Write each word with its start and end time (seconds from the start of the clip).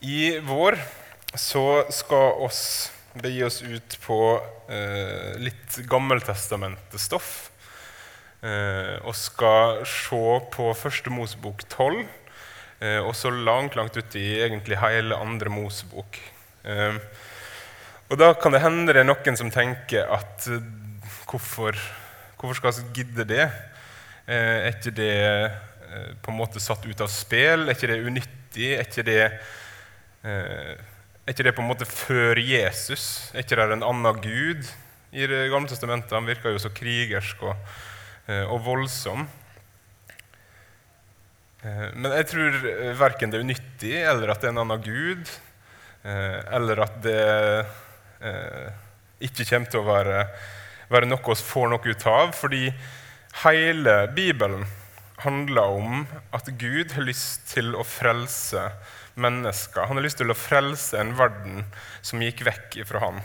I 0.00 0.38
vår 0.40 0.78
så 1.36 1.84
skal 1.92 2.38
oss 2.46 2.90
begi 3.20 3.42
oss 3.44 3.58
ut 3.60 3.98
på 4.00 4.16
eh, 4.72 5.36
litt 5.36 5.76
gammeltestamentestoff. 5.90 7.50
Eh, 8.40 8.96
og 9.04 9.12
skal 9.18 9.82
se 9.84 10.22
på 10.54 10.70
første 10.72 11.12
Mosebok 11.12 11.66
12, 11.68 12.00
eh, 12.80 12.96
og 13.04 13.12
så 13.18 13.28
langt, 13.28 13.76
langt 13.76 14.00
ut 14.00 14.16
i 14.16 14.40
egentlig 14.40 14.80
hele 14.80 15.20
andre 15.20 15.52
Mosebok. 15.52 16.16
Eh, 16.64 16.96
og 18.08 18.16
da 18.24 18.32
kan 18.40 18.56
det 18.56 18.64
hende 18.64 18.96
det 18.96 19.04
er 19.04 19.10
noen 19.10 19.36
som 19.36 19.52
tenker 19.52 20.08
at 20.16 20.48
eh, 20.48 20.64
hvorfor, 21.28 21.76
hvorfor 22.40 22.56
skal 22.56 22.78
vi 22.80 23.02
gidde 23.02 23.28
det? 23.36 23.50
Eh, 24.24 24.64
er 24.64 24.72
ikke 24.72 24.96
det 24.96 25.14
eh, 25.28 26.12
på 26.24 26.32
en 26.32 26.40
måte 26.40 26.62
satt 26.62 26.88
ut 26.88 27.04
av 27.04 27.12
spill? 27.12 27.68
Er 27.68 27.76
ikke 27.76 27.92
det 27.92 28.04
unyttig? 28.06 28.78
Er 28.78 28.88
ikke 28.88 29.10
det 29.12 29.24
er 30.22 31.32
ikke 31.32 31.46
det 31.46 31.54
på 31.56 31.62
en 31.62 31.70
måte 31.70 31.88
før 31.88 32.40
Jesus? 32.42 33.30
Er 33.32 33.44
ikke 33.44 33.56
det 33.56 33.68
en 33.76 33.86
annen 33.86 34.22
gud 34.24 34.66
i 35.10 35.26
Det 35.26 35.48
gamle 35.50 35.70
testamentet? 35.70 36.12
Han 36.16 36.28
virker 36.28 36.54
jo 36.54 36.62
så 36.62 36.72
krigersk 36.74 37.42
og, 37.46 37.56
eh, 38.28 38.44
og 38.44 38.60
voldsom. 38.66 39.28
Eh, 41.62 41.86
men 41.94 42.10
jeg 42.18 42.28
tror 42.32 42.58
verken 42.98 43.30
det 43.30 43.38
er 43.38 43.46
unyttig, 43.46 43.94
eller 44.00 44.32
at 44.32 44.40
det 44.40 44.50
er 44.50 44.54
en 44.54 44.64
annen 44.64 44.84
gud, 44.84 45.38
eller 46.00 46.80
at 46.80 46.94
det 47.04 47.66
ikke 49.20 49.44
kommer 49.44 49.68
til 49.68 49.82
å 49.82 49.84
være, 49.84 50.22
være 50.88 51.08
noe 51.10 51.20
vi 51.20 51.34
får 51.44 51.66
noe 51.68 51.92
ut 51.92 52.06
av. 52.08 52.30
Fordi 52.32 52.70
hele 53.42 53.96
Bibelen 54.16 54.64
handler 55.24 55.76
om 55.80 56.06
at 56.36 56.48
Gud 56.60 56.92
har 56.96 57.06
lyst 57.06 57.48
til 57.52 57.74
å 57.76 57.84
frelse 57.86 58.62
mennesker. 59.20 59.86
Han 59.88 59.98
har 59.98 60.06
lyst 60.06 60.20
til 60.20 60.32
å 60.32 60.38
frelse 60.38 60.98
en 61.00 61.12
verden 61.18 61.64
som 62.02 62.22
gikk 62.22 62.44
vekk 62.46 62.80
fra 62.88 63.02
han. 63.04 63.20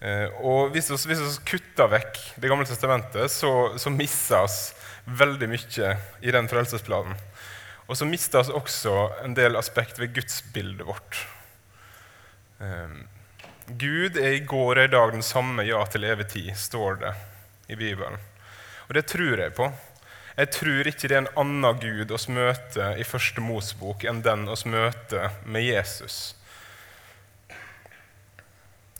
Eh, 0.00 0.28
og 0.46 0.74
Hvis 0.74 0.90
vi, 1.10 1.16
kutter 1.42 1.88
vekk 1.90 2.18
Det 2.38 2.46
gamle 2.46 2.66
testamentet, 2.68 3.32
så, 3.34 3.74
så 3.78 3.90
mister 3.90 4.46
vi 4.46 5.16
veldig 5.18 5.48
mye 5.50 5.92
i 6.20 6.34
den 6.34 6.48
frelsesplanen. 6.50 7.16
Og 7.88 7.96
så 7.96 8.06
mister 8.06 8.44
vi 8.44 8.54
også 8.54 8.94
en 9.24 9.34
del 9.34 9.56
aspekt 9.56 9.98
ved 9.98 10.12
gudsbildet 10.16 10.86
vårt. 10.86 11.22
Eh, 12.60 12.98
Gud 13.68 14.16
er 14.16 14.36
i 14.36 14.44
går 14.48 14.78
og 14.78 14.84
i 14.84 14.92
dag 14.92 15.12
den 15.12 15.24
samme 15.24 15.64
ja 15.68 15.80
til 15.92 16.06
evig 16.08 16.28
tid, 16.32 16.52
står 16.56 17.00
det 17.02 17.14
i 17.68 17.76
Bibelen. 17.76 18.16
Og 18.88 18.94
det 18.96 19.04
tror 19.10 19.40
jeg 19.40 19.56
på. 19.56 19.68
Jeg 20.38 20.52
tror 20.54 20.86
ikke 20.86 21.08
det 21.10 21.16
er 21.16 21.24
en 21.24 21.32
annen 21.40 21.78
gud 21.82 22.12
oss 22.14 22.28
møter 22.30 22.98
i 23.00 23.06
første 23.06 23.42
Mosebok 23.42 24.04
enn 24.06 24.20
den 24.22 24.44
oss 24.46 24.62
møter 24.70 25.32
med 25.42 25.64
Jesus. 25.66 26.36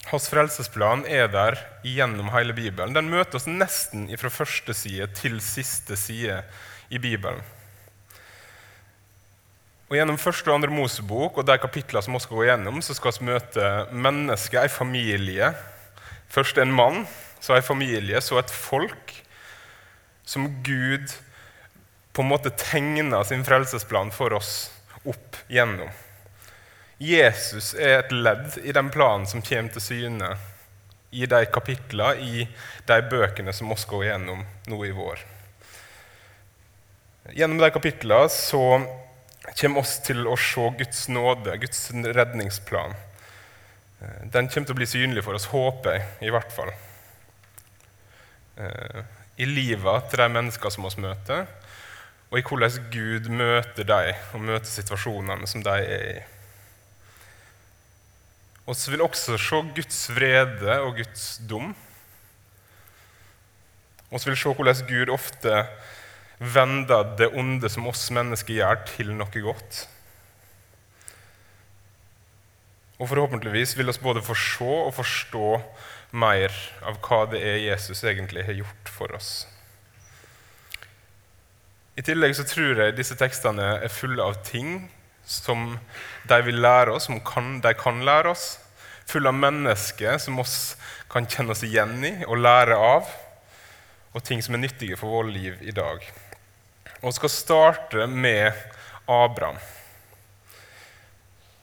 Hans 0.08 0.26
frelsesplan 0.32 1.04
er 1.06 1.28
der 1.30 1.60
gjennom 1.86 2.32
hele 2.34 2.56
Bibelen. 2.56 2.96
Den 2.96 3.10
møter 3.12 3.38
oss 3.38 3.46
nesten 3.46 4.08
fra 4.18 4.32
første 4.34 4.74
side 4.74 5.06
til 5.14 5.38
siste 5.44 5.98
side 6.00 6.40
i 6.90 6.98
Bibelen. 6.98 7.44
Og 9.88 9.94
Gjennom 9.94 10.18
første 10.18 10.50
og 10.50 10.58
andre 10.58 10.74
Mosebok 10.74 11.38
og 11.38 11.46
de 11.46 11.54
kapitlene 11.62 12.02
som 12.02 12.18
vi 12.18 12.24
skal 12.24 12.40
gå 12.40 12.48
gjennom, 12.48 12.82
så 12.82 12.98
skal 12.98 13.14
vi 13.14 13.30
møte 13.30 13.70
mennesker, 13.94 14.64
en 14.66 14.74
familie. 14.74 15.52
Først 16.28 16.58
en 16.58 16.74
mann, 16.74 17.06
så 17.38 17.54
en 17.54 17.70
familie, 17.70 18.18
så 18.20 18.42
et 18.42 18.50
folk 18.52 19.14
som 20.28 20.50
Gud 20.66 21.14
på 22.18 22.22
en 22.22 22.32
måte 22.32 22.50
tegna 22.50 23.20
sin 23.24 23.44
frelsesplan 23.46 24.08
for 24.10 24.34
oss 24.34 24.72
opp 25.06 25.36
gjennom. 25.46 25.86
Jesus 26.98 27.76
er 27.78 28.00
et 28.00 28.10
ledd 28.10 28.56
i 28.66 28.72
den 28.74 28.88
planen 28.90 29.26
som 29.30 29.42
kommer 29.46 29.70
til 29.70 29.84
syne 29.84 30.32
i 31.14 31.28
de 31.30 31.38
kapitlene 31.54 32.18
i 32.18 32.48
de 32.88 32.96
bøkene 33.12 33.54
som 33.54 33.70
vi 33.70 33.76
går 33.92 34.02
gjennom 34.08 34.42
nå 34.66 34.78
i 34.88 34.90
vår. 34.96 35.22
Gjennom 37.38 37.62
de 37.62 37.68
kapitlene 37.76 38.32
så 38.34 38.64
kommer 39.52 39.84
oss 39.84 39.94
til 40.02 40.26
å 40.26 40.34
se 40.34 40.66
Guds 40.80 41.04
nåde, 41.14 41.54
Guds 41.62 41.84
redningsplan. 41.94 42.98
Den 44.26 44.50
kommer 44.50 44.66
til 44.66 44.74
å 44.74 44.80
bli 44.80 44.90
synlig 44.90 45.22
for 45.22 45.38
oss, 45.38 45.46
håper 45.54 46.00
jeg 46.00 46.32
i 46.32 46.34
hvert 46.34 46.50
fall. 46.50 46.74
Eh, 48.58 49.00
I 49.38 49.46
livet 49.46 50.10
til 50.10 50.24
de 50.24 50.28
mennesker 50.34 50.74
som 50.74 50.90
vi 50.90 51.06
møter, 51.06 51.46
og 52.28 52.38
i 52.38 52.44
hvordan 52.44 52.90
Gud 52.92 53.28
møter 53.32 53.86
dem 53.88 54.34
og 54.36 54.44
møter 54.50 54.68
situasjonene 54.68 55.48
som 55.48 55.64
de 55.64 55.76
er 55.80 56.08
i. 56.10 56.18
Og 58.68 58.76
så 58.76 58.92
vil 58.92 59.04
også 59.04 59.38
se 59.40 59.62
Guds 59.76 60.00
vrede 60.12 60.80
og 60.84 60.98
Guds 60.98 61.38
dom. 61.48 61.72
Og 64.10 64.20
så 64.20 64.28
vil 64.28 64.36
se 64.36 64.52
hvordan 64.52 64.82
Gud 64.88 65.12
ofte 65.12 65.62
vender 66.38 67.16
det 67.16 67.30
onde 67.32 67.68
som 67.72 67.88
oss 67.88 68.10
mennesker 68.14 68.60
gjør, 68.60 68.84
til 68.92 69.14
noe 69.16 69.42
godt. 69.42 69.86
Og 72.98 73.08
forhåpentligvis 73.08 73.76
vil 73.78 73.88
vi 73.88 74.02
både 74.02 74.22
få 74.22 74.36
se 74.36 74.72
og 74.84 74.94
forstå 74.94 75.50
mer 76.18 76.52
av 76.84 76.98
hva 77.04 77.24
det 77.32 77.40
er 77.40 77.62
Jesus 77.70 78.04
egentlig 78.04 78.44
har 78.44 78.58
gjort 78.58 78.90
for 78.92 79.16
oss. 79.16 79.46
I 81.98 82.02
tillegg 82.06 82.36
så 82.38 82.44
tror 82.46 82.78
jeg 82.78 82.94
disse 82.94 83.16
tekstene 83.18 83.64
er 83.82 83.90
fulle 83.90 84.22
av 84.22 84.36
ting 84.46 84.84
som 85.26 85.72
de 86.30 86.36
vil 86.46 86.60
lære 86.62 86.94
oss, 86.94 87.08
som 87.08 87.18
kan, 87.26 87.56
de 87.64 87.72
kan 87.74 87.98
lære 88.06 88.30
oss. 88.30 88.52
Fulle 89.08 89.32
av 89.32 89.34
mennesker 89.34 90.20
som 90.22 90.38
oss 90.38 90.76
kan 91.10 91.26
kjenne 91.26 91.56
oss 91.56 91.64
igjen 91.66 91.96
i 92.06 92.12
og 92.28 92.38
lære 92.38 92.78
av. 92.78 93.10
Og 94.14 94.22
ting 94.24 94.44
som 94.44 94.54
er 94.54 94.62
nyttige 94.62 94.98
for 95.00 95.10
vårt 95.18 95.34
liv 95.34 95.58
i 95.60 95.74
dag. 95.74 96.06
Og 97.02 97.16
skal 97.16 97.34
starte 97.34 98.06
med 98.06 98.54
Abraham. 99.10 99.58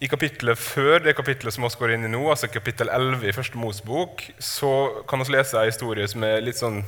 I 0.03 0.09
kapittelet 0.11 0.59
før 0.59 0.99
det 0.99 1.15
kapittelet 1.15 1.55
som 1.55 1.63
vi 1.63 1.77
går 1.79 1.95
inn 1.95 2.09
i 2.09 2.11
nå, 2.11 2.25
altså 2.27 2.51
kapittel 2.51 2.91
11 2.91 3.23
i 3.23 3.33
første 3.33 3.57
Mos 3.57 3.79
bok, 3.85 4.25
så 4.43 5.05
kan 5.07 5.23
vi 5.23 5.31
lese 5.31 5.55
en 5.61 5.71
historie 5.71 6.07
som 6.11 6.27
er 6.27 6.43
litt 6.43 6.59
sånn 6.59 6.83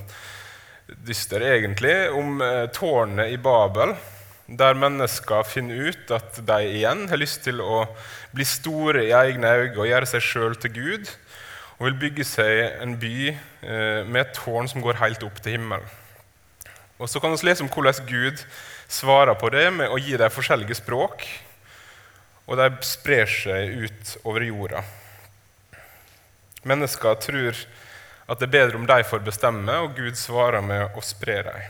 dyster, 0.88 1.44
egentlig, 1.44 1.96
om 2.16 2.42
eh, 2.42 2.66
tårnet 2.72 3.34
i 3.34 3.38
Babel, 3.38 3.96
der 4.48 4.78
mennesker 4.80 5.44
finner 5.44 5.90
ut 5.90 6.12
at 6.16 6.40
de 6.48 6.60
igjen 6.70 7.08
har 7.12 7.20
lyst 7.20 7.42
til 7.44 7.60
å 7.60 7.82
bli 8.36 8.46
store 8.48 9.04
i 9.10 9.16
egne 9.16 9.50
øyne 9.52 9.76
og 9.76 9.90
gjøre 9.90 10.08
seg 10.08 10.24
sjøl 10.24 10.56
til 10.56 10.72
Gud, 10.78 11.10
og 11.78 11.90
vil 11.90 11.98
bygge 12.06 12.26
seg 12.26 12.80
en 12.82 12.96
by 13.02 13.18
eh, 13.28 14.08
med 14.08 14.22
et 14.24 14.38
tårn 14.38 14.70
som 14.72 14.84
går 14.84 15.02
helt 15.02 15.26
opp 15.28 15.42
til 15.44 15.58
himmelen. 15.58 15.86
Og 16.98 17.12
Så 17.12 17.20
kan 17.22 17.36
vi 17.36 17.46
lese 17.46 17.62
om 17.62 17.70
hvordan 17.70 18.08
Gud 18.08 18.40
svarer 18.88 19.36
på 19.38 19.52
det 19.54 19.68
med 19.76 19.92
å 19.92 20.00
gi 20.00 20.16
dem 20.18 20.34
forskjellige 20.34 20.80
språk, 20.80 21.28
og 22.48 22.58
de 22.58 22.72
sprer 22.88 23.28
seg 23.28 23.76
ut 23.84 24.16
over 24.24 24.48
jorda. 24.48 24.86
Mennesker 26.68 27.20
tror 27.20 27.60
at 28.28 28.40
det 28.42 28.50
er 28.50 28.56
bedre 28.58 28.80
om 28.80 28.88
de 28.88 29.04
får 29.08 29.24
bestemme, 29.24 29.76
og 29.84 29.96
Gud 29.96 30.18
svarer 30.20 30.64
med 30.64 30.98
å 30.98 31.04
spre 31.06 31.40
dem. 31.48 31.62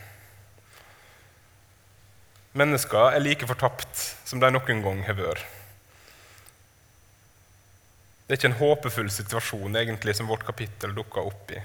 Mennesker 2.57 3.13
er 3.13 3.21
like 3.21 3.45
fortapt 3.45 3.99
som 4.25 4.41
de 4.41 4.49
noen 4.49 4.81
gang 4.81 5.03
har 5.05 5.17
vært. 5.19 5.45
Det 8.25 8.33
er 8.33 8.39
ikke 8.41 8.49
en 8.49 8.59
håpefull 8.59 9.11
situasjon 9.13 9.77
egentlig 9.79 10.17
som 10.17 10.27
vårt 10.27 10.43
kapittel 10.47 10.95
dukker 10.97 11.29
opp 11.29 11.53
i. 11.55 11.61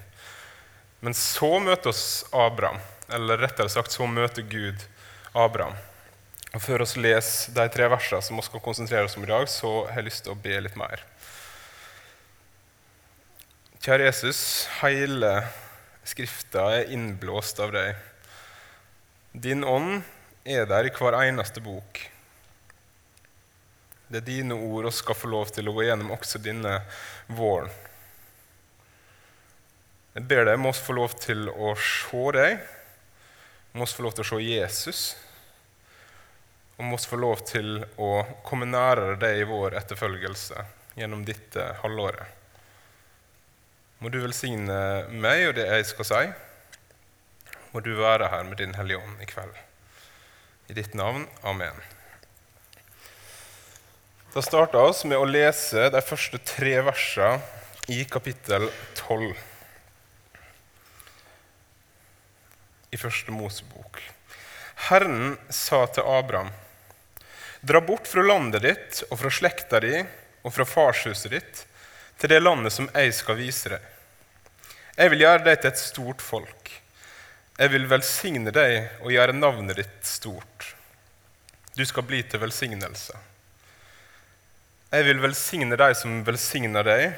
Men 1.03 1.17
så 1.19 1.57
møter 1.59 1.91
oss 1.91 2.23
Abraham, 2.31 2.79
eller 3.11 3.41
rettere 3.43 3.73
sagt 3.73 3.97
så 3.97 4.07
møter 4.07 4.47
Gud 4.47 4.85
Abraham. 5.33 5.75
Og 6.53 6.63
Før 6.63 6.85
vi 6.85 7.03
leser 7.09 7.57
de 7.57 7.65
tre 7.73 7.89
versene 7.91 8.23
som 8.23 8.39
vi 8.39 8.45
skal 8.47 8.63
konsentrere 8.63 9.09
oss 9.09 9.17
om 9.19 9.25
i 9.25 9.33
dag, 9.33 9.49
så 9.51 9.73
har 9.89 9.99
jeg 9.99 10.11
lyst 10.11 10.27
til 10.29 10.37
å 10.37 10.43
be 10.45 10.61
litt 10.61 10.77
mer. 10.79 11.03
Kjære 13.83 14.05
Jesus, 14.07 14.41
hele 14.79 15.31
Skrifta 16.07 16.69
er 16.71 16.91
innblåst 16.95 17.59
av 17.59 17.73
deg. 17.75 17.97
Din 19.35 19.65
ånd 19.67 20.05
er 20.47 20.69
der 20.71 20.87
i 20.87 20.93
hver 20.95 21.17
eneste 21.19 21.59
bok. 21.65 21.99
Det 24.07 24.21
er 24.21 24.29
dine 24.29 24.55
ord 24.55 24.87
vi 24.87 24.93
skal 24.95 25.19
få 25.19 25.31
lov 25.33 25.51
til 25.57 25.67
å 25.67 25.75
gå 25.75 25.83
gjennom 25.83 26.13
også 26.15 26.39
denne 26.45 26.77
våren. 27.27 27.73
Jeg 30.15 30.29
ber 30.31 30.47
deg, 30.47 30.61
må 30.63 30.71
oss 30.71 30.83
få 30.87 30.95
lov 31.01 31.17
til 31.19 31.51
å 31.51 31.73
se 31.75 32.23
deg, 32.37 32.61
må 33.75 33.83
oss 33.83 33.97
få 33.99 34.05
lov 34.07 34.15
til 34.15 34.23
å 34.23 34.29
se 34.31 34.39
Jesus, 34.45 35.01
og 36.77 36.87
må 36.87 37.01
oss 37.01 37.09
få 37.11 37.19
lov 37.19 37.43
til 37.51 37.81
å 37.99 38.13
komme 38.47 38.71
nærere 38.71 39.19
deg 39.27 39.41
i 39.43 39.51
vår 39.51 39.75
etterfølgelse 39.83 40.69
gjennom 41.03 41.27
dette 41.27 41.67
halvåret. 41.83 42.42
Må 44.03 44.11
du 44.11 44.17
velsigne 44.19 44.77
meg 45.15 45.45
og 45.47 45.53
det 45.55 45.69
jeg 45.69 45.85
skal 45.87 46.07
si. 46.09 46.23
Må 47.71 47.79
du 47.87 47.93
være 48.01 48.33
her 48.33 48.43
med 48.49 48.59
Din 48.59 48.75
Hellige 48.75 48.99
Ånd 48.99 49.21
i 49.23 49.29
kveld. 49.31 49.53
I 50.67 50.75
ditt 50.75 50.97
navn. 50.99 51.29
Amen. 51.47 51.79
Da 54.35 54.43
starter 54.43 54.91
vi 54.91 55.13
med 55.13 55.23
å 55.23 55.29
lese 55.29 55.87
de 55.95 56.03
første 56.03 56.41
tre 56.43 56.75
versene 56.83 57.39
i 57.95 58.03
kapittel 58.11 58.67
12 58.99 59.31
i 62.91 62.99
første 62.99 63.31
Mosebok. 63.39 64.03
Herren 64.89 65.37
sa 65.47 65.85
til 65.95 66.11
Abraham.: 66.11 66.51
Dra 67.63 67.79
bort 67.87 68.11
fra 68.11 68.27
landet 68.27 68.67
ditt 68.67 69.05
og 69.13 69.23
fra 69.23 69.31
slekta 69.31 69.79
di 69.87 69.95
og 70.43 70.51
fra 70.59 70.67
farshuset 70.67 71.39
ditt 71.39 71.67
til 72.19 72.35
det 72.35 72.43
landet 72.43 72.75
som 72.75 72.91
jeg 72.91 73.15
skal 73.15 73.39
vise 73.39 73.77
deg. 73.77 73.92
Jeg 74.93 75.09
vil 75.09 75.23
gjøre 75.25 75.45
deg 75.47 75.61
til 75.61 75.71
et 75.71 75.81
stort 75.81 76.21
folk. 76.25 76.71
Jeg 77.57 77.73
vil 77.73 77.87
velsigne 77.89 78.53
deg 78.53 79.01
og 79.01 79.13
gjøre 79.15 79.37
navnet 79.37 79.79
ditt 79.81 80.05
stort. 80.05 80.67
Du 81.73 81.85
skal 81.89 82.05
bli 82.05 82.21
til 82.29 82.43
velsignelse. 82.43 83.17
Jeg 84.93 85.07
vil 85.09 85.23
velsigne 85.23 85.79
deg 85.81 85.97
som 85.97 86.21
velsigner 86.27 86.85
deg, 86.85 87.15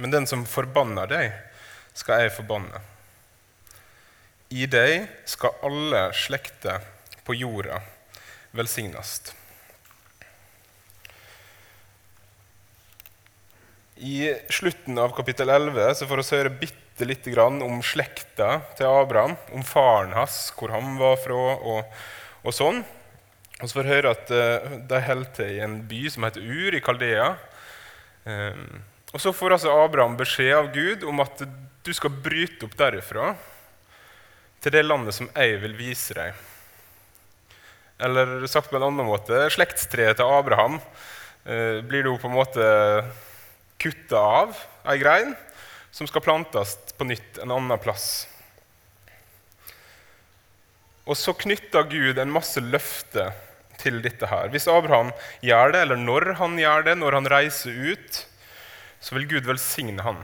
men 0.00 0.14
den 0.14 0.28
som 0.30 0.46
forbanner 0.48 1.10
deg, 1.10 1.36
skal 1.92 2.24
jeg 2.24 2.32
forbanne. 2.38 2.80
I 4.48 4.64
deg 4.70 5.10
skal 5.28 5.58
alle 5.68 6.06
slekter 6.16 6.80
på 7.26 7.36
jorda 7.36 7.82
velsignes. 8.56 9.18
I 13.98 14.30
slutten 14.48 14.96
av 15.02 15.12
kapittel 15.12 15.50
11 15.52 15.98
så 15.98 16.08
får 16.08 16.22
vi 16.22 16.38
høre 16.38 16.58
bitte 16.62 16.87
lite 17.06 17.30
grann 17.30 17.60
om 17.62 17.78
slekta 17.84 18.62
til 18.78 18.88
Abraham, 18.90 19.36
om 19.54 19.62
faren 19.62 20.14
hans, 20.16 20.48
hvor 20.58 20.72
han 20.74 20.96
var 20.98 21.18
fra, 21.22 21.36
og, 21.58 22.00
og 22.42 22.54
sånn. 22.54 22.82
Og 23.58 23.64
så 23.66 23.74
får 23.74 23.86
vi 23.86 23.94
høre 23.94 24.12
at 24.14 24.30
uh, 24.30 24.74
de 24.90 25.00
holder 25.02 25.30
til 25.34 25.56
i 25.56 25.62
en 25.64 25.80
by 25.90 26.02
som 26.14 26.26
heter 26.26 26.44
Ur 26.46 26.76
i 26.78 26.82
Kaldea. 26.84 27.32
Um, 28.24 28.82
og 29.10 29.22
så 29.22 29.32
får 29.34 29.56
altså 29.56 29.74
Abraham 29.82 30.18
beskjed 30.18 30.54
av 30.54 30.68
Gud 30.74 31.06
om 31.08 31.24
at 31.24 31.42
du 31.86 31.90
skal 31.96 32.12
bryte 32.12 32.66
opp 32.68 32.76
derifra 32.78 33.32
til 34.62 34.74
det 34.74 34.84
landet 34.84 35.16
som 35.16 35.30
jeg 35.32 35.58
vil 35.62 35.74
vise 35.78 36.14
deg. 36.18 36.44
Eller 37.98 38.46
sagt 38.46 38.70
på 38.70 38.78
en 38.78 38.86
annen 38.90 39.08
måte 39.08 39.48
slektstreet 39.54 40.20
til 40.20 40.38
Abraham 40.38 40.78
uh, 40.78 41.78
blir 41.82 42.06
du 42.06 42.14
på 42.14 42.30
en 42.30 42.38
måte 42.38 42.68
kutta 43.78 44.22
av 44.42 44.58
ei 44.90 44.98
grein 45.02 45.34
som 45.90 46.08
skal 46.08 46.24
plantes 46.24 46.76
på 46.98 47.06
nytt 47.08 47.38
en 47.42 47.52
annen 47.54 47.80
plass. 47.82 48.26
Og 51.08 51.16
så 51.16 51.32
knytter 51.32 51.88
Gud 51.88 52.18
en 52.20 52.32
masse 52.32 52.60
løfter 52.60 53.32
til 53.80 54.02
dette 54.04 54.28
her. 54.28 54.50
Hvis 54.52 54.68
Abraham 54.68 55.12
gjør 55.44 55.72
det, 55.72 55.84
eller 55.86 56.00
når 56.00 56.34
han 56.40 56.58
gjør 56.60 56.84
det, 56.90 56.96
når 57.00 57.16
han 57.16 57.30
reiser 57.32 57.94
ut, 57.94 58.20
så 59.00 59.16
vil 59.16 59.28
Gud 59.30 59.48
velsigne 59.48 60.04
han. 60.04 60.20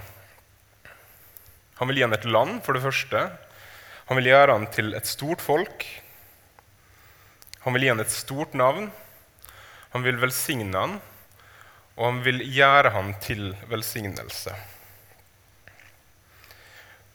Han 1.78 1.88
vil 1.88 1.99
gi 2.00 2.06
han 2.06 2.17
et 2.17 2.28
land, 2.28 2.60
for 2.67 2.76
det 2.76 2.84
første. 2.84 3.25
Han 4.10 4.20
vil 4.20 4.28
gjøre 4.28 4.58
han 4.58 4.69
til 4.75 4.93
et 4.99 5.08
stort 5.08 5.43
folk. 5.43 5.87
Han 7.64 7.75
vil 7.75 7.87
gi 7.87 7.93
han 7.94 8.05
et 8.05 8.12
stort 8.12 8.52
navn. 8.58 8.90
Han 9.94 10.05
vil 10.05 10.20
velsigne 10.20 10.75
han, 10.75 10.99
og 11.94 12.06
han 12.08 12.22
vil 12.26 12.43
gjøre 12.50 12.90
han 12.93 13.12
til 13.22 13.52
velsignelse. 13.70 14.52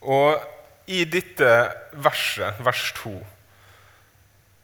Og 0.02 0.40
i 0.90 1.04
dette 1.06 1.50
verset, 1.94 2.60
vers 2.66 2.86
2, 3.02 3.14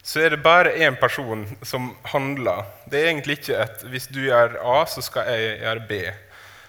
så 0.06 0.22
er 0.22 0.36
det 0.36 0.44
bare 0.46 0.76
én 0.86 0.96
person 1.02 1.44
som 1.66 1.90
handler. 2.12 2.66
Det 2.86 3.00
er 3.00 3.10
egentlig 3.10 3.40
ikke 3.40 3.62
et 3.64 3.84
'hvis 3.84 4.08
du 4.08 4.20
gjør 4.22 4.58
A, 4.62 4.86
så 4.86 5.02
skal 5.02 5.28
jeg 5.28 5.60
gjøre 5.60 5.88
B', 5.88 6.14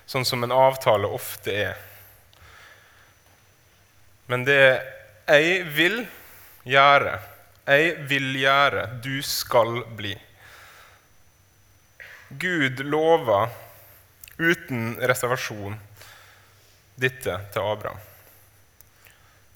sånn 0.07 0.25
som 0.25 0.43
en 0.43 0.53
avtale 0.53 1.07
ofte 1.07 1.53
er. 1.53 1.77
Men 4.29 4.45
det 4.45 4.57
er 4.57 4.83
'jeg 5.29 5.65
vil 5.77 6.07
gjøre'. 6.65 7.19
Jeg 7.67 8.09
vil 8.09 8.37
gjøre. 8.39 9.01
Du 9.03 9.23
skal 9.23 9.85
bli. 9.97 10.15
Gud 12.39 12.81
lover 12.81 13.51
uten 14.39 14.97
reservasjon 15.03 15.79
dette 16.97 17.41
til 17.53 17.61
Abraham. 17.61 18.16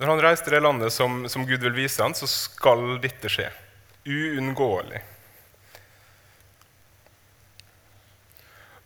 Når 0.01 0.15
han 0.15 0.23
reiser 0.25 0.47
til 0.47 0.55
det 0.57 0.63
landet 0.65 0.95
som, 0.95 1.25
som 1.29 1.45
Gud 1.45 1.61
vil 1.61 1.77
vise 1.77 2.01
ham, 2.01 2.15
så 2.17 2.25
skal 2.25 2.97
dette 3.03 3.29
skje 3.29 3.51
uunngåelig. 4.09 5.03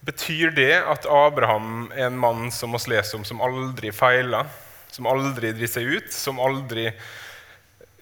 Betyr 0.04 0.50
det 0.56 0.72
at 0.82 1.06
Abraham 1.06 1.86
er 1.94 2.08
en 2.08 2.18
mann 2.18 2.50
som 2.52 2.74
vi 2.74 2.80
leser 2.92 3.20
om, 3.20 3.22
som 3.24 3.40
aldri 3.46 3.92
feiler, 3.94 4.50
som 4.90 5.06
aldri 5.08 5.52
driter 5.54 5.70
seg 5.70 5.92
ut, 5.94 6.10
som 6.12 6.42
aldri 6.42 6.88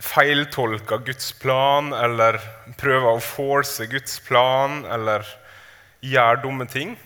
feiltolker 0.02 1.04
Guds 1.06 1.28
plan 1.38 1.92
eller 1.94 2.40
prøver 2.80 3.12
å 3.12 3.22
force 3.22 3.86
Guds 3.92 4.16
plan 4.24 4.80
eller 4.88 5.28
gjør 6.00 6.40
dumme 6.46 6.66
ting? 6.66 6.96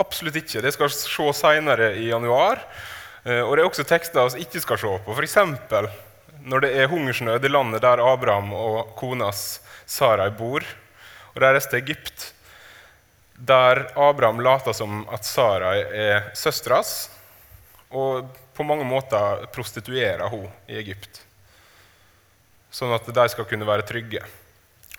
Absolutt 0.00 0.40
ikke. 0.40 0.64
Det 0.64 0.72
skal 0.74 0.90
se 0.96 1.28
senere 1.36 1.92
i 2.00 2.08
januar. 2.08 2.64
Eh, 3.24 3.42
og 3.42 3.56
det 3.56 3.62
er 3.62 3.68
også 3.68 3.84
tekster 3.88 4.30
vi 4.34 4.46
ikke 4.46 4.62
skal 4.62 4.80
se 4.80 4.94
på. 5.04 5.16
F.eks 5.16 5.36
når 6.40 6.64
det 6.64 6.70
er 6.72 6.88
hungersnød 6.88 7.44
i 7.44 7.50
landet 7.52 7.82
der 7.84 8.00
Abraham 8.00 8.52
og 8.56 8.94
konas 8.96 9.60
Sarai 9.86 10.30
bor, 10.32 10.64
og 11.34 11.40
deres 11.42 11.66
til 11.68 11.82
Egypt, 11.82 12.30
der 13.34 13.86
Abraham 13.96 14.40
later 14.44 14.72
som 14.76 15.04
at 15.12 15.24
Sarai 15.24 15.82
er 15.82 16.30
søstera 16.36 16.82
og 17.90 18.30
på 18.54 18.64
mange 18.64 18.84
måter 18.84 19.46
prostituerer 19.52 20.28
hun 20.28 20.48
i 20.68 20.78
Egypt, 20.80 21.22
sånn 22.70 22.94
at 22.94 23.08
de 23.08 23.28
skal 23.32 23.48
kunne 23.48 23.68
være 23.68 23.86
trygge. 23.88 24.22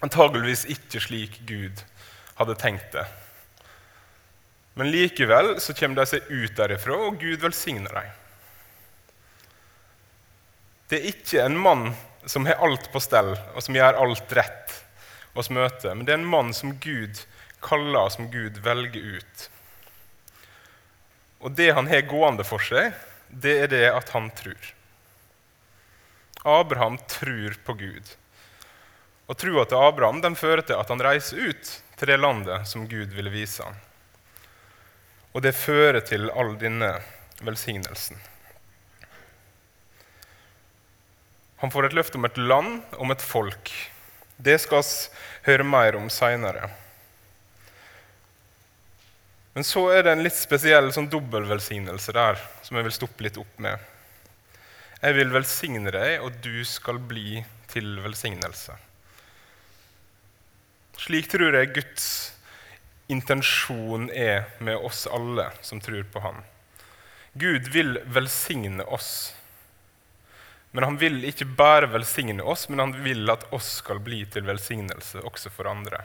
Antageligvis 0.01 0.65
ikke 0.65 1.01
slik 1.01 1.41
Gud 1.47 1.83
hadde 2.39 2.57
tenkt 2.59 2.94
det. 2.95 3.06
Men 4.73 4.91
likevel 4.91 5.57
så 5.59 5.73
kommer 5.75 6.01
de 6.01 6.07
seg 6.07 6.29
ut 6.29 6.56
derifra, 6.56 6.95
og 6.95 7.19
Gud 7.19 7.41
velsigner 7.44 7.91
dem. 7.97 8.18
Det 10.91 11.00
er 11.00 11.12
ikke 11.12 11.44
en 11.44 11.59
mann 11.59 11.91
som 12.27 12.45
har 12.47 12.59
alt 12.63 12.89
på 12.91 13.00
stell, 13.03 13.33
og 13.56 13.63
som 13.63 13.75
gjør 13.75 14.00
alt 14.00 14.33
rett 14.35 14.77
oss 15.33 15.51
møter, 15.51 15.95
men 15.95 16.06
det 16.07 16.15
er 16.15 16.19
en 16.19 16.27
mann 16.27 16.51
som 16.56 16.75
Gud 16.83 17.23
kaller, 17.63 18.09
som 18.12 18.27
Gud 18.31 18.59
velger 18.63 19.19
ut. 19.19 19.46
Og 21.41 21.55
det 21.57 21.72
han 21.74 21.88
har 21.89 22.07
gående 22.10 22.46
for 22.46 22.63
seg, 22.63 22.91
det 23.31 23.53
er 23.63 23.72
det 23.72 23.86
at 23.89 24.12
han 24.15 24.29
tror. 24.36 24.74
Abraham 26.43 26.98
tror 27.10 27.55
på 27.65 27.77
Gud. 27.79 28.12
Og 29.29 29.38
troa 29.39 29.63
til 29.65 29.79
Abraham 29.79 30.19
den 30.24 30.36
fører 30.36 30.65
til 30.65 30.75
at 30.75 30.89
han 30.91 31.01
reiser 31.01 31.39
ut 31.51 31.72
til 31.96 32.12
det 32.12 32.19
landet 32.19 32.67
som 32.67 32.88
Gud 32.89 33.13
ville 33.15 33.34
vise 33.34 33.63
ham. 33.63 33.77
Og 35.31 35.43
det 35.45 35.55
fører 35.55 36.01
til 36.03 36.29
all 36.35 36.53
denne 36.59 36.91
velsignelsen. 37.41 38.19
Han 41.61 41.71
får 41.71 41.88
et 41.88 41.95
løfte 41.95 42.17
om 42.17 42.25
et 42.25 42.39
land, 42.41 42.81
om 42.97 43.13
et 43.13 43.21
folk. 43.21 43.69
Det 44.41 44.57
skal 44.63 44.81
vi 44.81 45.51
høre 45.51 45.65
mer 45.67 45.95
om 46.00 46.09
seinere. 46.09 46.71
Men 49.53 49.67
så 49.67 49.83
er 49.93 50.05
det 50.05 50.15
en 50.15 50.23
litt 50.25 50.38
spesiell 50.38 50.89
sånn 50.95 51.09
dobbeltvelsignelse 51.11 52.15
der 52.15 52.39
som 52.65 52.77
jeg 52.79 52.88
vil 52.88 52.95
stoppe 52.95 53.25
litt 53.27 53.39
opp 53.39 53.59
med. 53.61 53.77
Jeg 55.01 55.17
vil 55.17 55.33
velsigne 55.33 55.91
deg, 55.93 56.21
og 56.23 56.38
du 56.43 56.63
skal 56.67 57.01
bli 57.01 57.41
til 57.71 57.97
velsignelse. 58.03 58.75
Slik 61.01 61.29
tror 61.31 61.57
jeg 61.57 61.73
Guds 61.73 62.07
intensjon 63.12 64.10
er 64.10 64.48
med 64.63 64.80
oss 64.80 65.06
alle 65.08 65.50
som 65.62 65.82
tror 65.84 66.03
på 66.13 66.24
Han. 66.24 66.41
Gud 67.34 67.68
vil 67.72 68.00
velsigne 68.06 68.84
oss. 68.84 69.34
Men 70.72 70.84
han 70.88 70.98
vil 70.98 71.20
ikke 71.27 71.46
bare 71.46 71.89
velsigne 71.91 72.44
oss, 72.48 72.70
men 72.70 72.80
han 72.80 72.96
vil 73.03 73.27
at 73.32 73.44
oss 73.51 73.68
skal 73.82 74.00
bli 74.03 74.24
til 74.32 74.48
velsignelse 74.48 75.24
også 75.27 75.51
for 75.51 75.68
andre. 75.68 76.00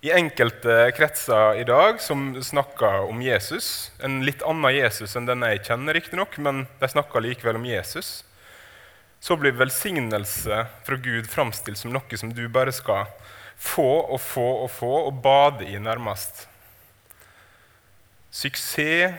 I 0.00 0.14
enkelte 0.16 0.86
kretser 0.96 1.58
i 1.60 1.64
dag 1.68 1.98
som 2.00 2.32
snakker 2.42 3.10
om 3.10 3.20
Jesus, 3.22 3.90
en 4.00 4.22
litt 4.24 4.42
annen 4.46 4.72
Jesus 4.72 5.12
enn 5.18 5.26
den 5.28 5.44
jeg 5.44 5.64
kjenner, 5.66 5.98
riktignok, 5.98 6.38
men 6.40 6.64
de 6.80 6.88
snakker 6.88 7.26
likevel 7.26 7.58
om 7.58 7.66
Jesus, 7.68 8.22
så 9.20 9.36
blir 9.36 9.58
velsignelse 9.58 10.62
fra 10.86 10.96
Gud 10.96 11.28
framstilt 11.28 11.78
som 11.78 11.92
noe 11.92 12.16
som 12.22 12.32
du 12.32 12.46
bare 12.48 12.72
skal 12.72 13.10
få 13.60 13.88
og 14.08 14.20
få 14.24 14.46
og 14.64 14.70
få 14.72 14.92
og 15.06 15.20
bade 15.22 15.68
i, 15.68 15.78
nærmest. 15.78 16.46
Suksess, 18.30 19.14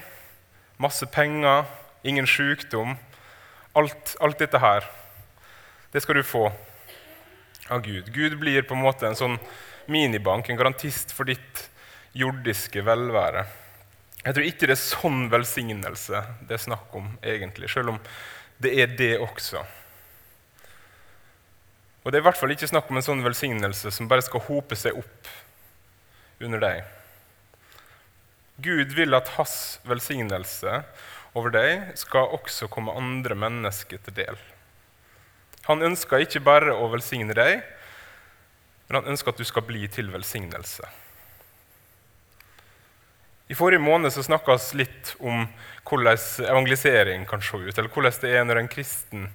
masse 0.82 1.06
penger, 1.06 1.66
ingen 2.04 2.28
sykdom, 2.28 2.98
Alt, 3.72 4.18
alt, 4.20 4.36
dette 4.36 4.60
her, 4.60 4.84
det 5.94 6.02
skal 6.04 6.18
du 6.20 6.26
få 6.28 6.50
av 7.72 7.80
Gud. 7.86 8.10
Gud 8.12 8.34
blir 8.42 8.66
på 8.68 8.76
en 8.76 8.84
måte 8.84 9.08
en 9.08 9.16
sånn 9.16 9.38
minibank, 9.88 10.50
en 10.52 10.60
garantist 10.60 11.14
for 11.16 11.30
ditt 11.30 11.70
jordiske 12.12 12.84
velvære. 12.84 13.46
Jeg 14.26 14.36
tror 14.36 14.48
ikke 14.50 14.68
det 14.68 14.76
er 14.76 14.82
sånn 14.82 15.22
velsignelse 15.32 16.20
det 16.50 16.58
er 16.58 16.66
snakk 16.66 16.92
om, 17.00 17.14
egentlig, 17.24 17.72
selv 17.72 17.94
om 17.94 18.02
det 18.60 18.76
er 18.84 18.92
det 19.00 19.14
også. 19.24 19.64
Og 22.02 22.10
det 22.10 22.18
er 22.18 22.24
i 22.24 22.28
hvert 22.30 22.40
fall 22.40 22.54
ikke 22.54 22.70
snakk 22.70 22.90
om 22.90 22.98
en 22.98 23.06
sånn 23.06 23.26
velsignelse 23.26 23.92
som 23.94 24.10
bare 24.10 24.26
skal 24.26 24.44
hope 24.48 24.78
seg 24.80 24.98
opp 24.98 25.30
under 26.42 26.62
deg. 26.64 26.82
Gud 28.62 28.96
vil 28.98 29.18
at 29.18 29.30
hans 29.38 29.80
velsignelse 29.90 30.82
over 31.38 31.54
deg 31.54 31.94
skal 32.00 32.34
også 32.36 32.70
komme 32.72 32.94
andre 32.98 33.38
mennesker 33.38 34.02
til 34.06 34.18
del. 34.18 34.40
Han 35.70 35.86
ønsker 35.86 36.26
ikke 36.26 36.42
bare 36.44 36.74
å 36.74 36.90
velsigne 36.92 37.38
deg, 37.38 37.62
men 38.90 39.00
han 39.00 39.14
ønsker 39.14 39.32
at 39.32 39.40
du 39.40 39.46
skal 39.48 39.66
bli 39.66 39.86
til 39.94 40.10
velsignelse. 40.12 40.90
I 43.52 43.58
forrige 43.58 43.84
måned 43.84 44.14
så 44.14 44.24
snakka 44.24 44.56
vi 44.58 44.82
litt 44.82 45.14
om 45.20 45.46
hvordan 45.88 46.20
evangelisering 46.48 47.26
kan 47.28 47.44
se 47.44 47.58
ut, 47.60 47.78
eller 47.78 47.92
hvordan 47.92 48.20
det 48.24 48.32
er 48.32 48.46
når 48.48 48.62
en 48.62 48.72
kristen 48.72 49.26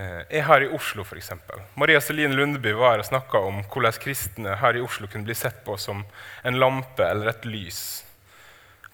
er 0.00 0.44
her 0.46 0.64
i 0.64 0.70
Oslo, 0.72 1.04
f.eks. 1.04 1.32
Maria 1.80 2.00
Celine 2.00 2.36
Lundeby 2.36 2.72
var 2.78 2.94
her 2.94 3.04
og 3.04 3.08
snakka 3.08 3.40
om 3.48 3.62
hvordan 3.66 3.98
kristne 4.02 4.54
her 4.60 4.78
i 4.78 4.84
Oslo 4.84 5.08
kunne 5.10 5.28
bli 5.28 5.36
sett 5.36 5.64
på 5.66 5.76
som 5.80 6.04
en 6.44 6.60
lampe 6.60 7.04
eller 7.04 7.32
et 7.34 7.48
lys 7.48 7.82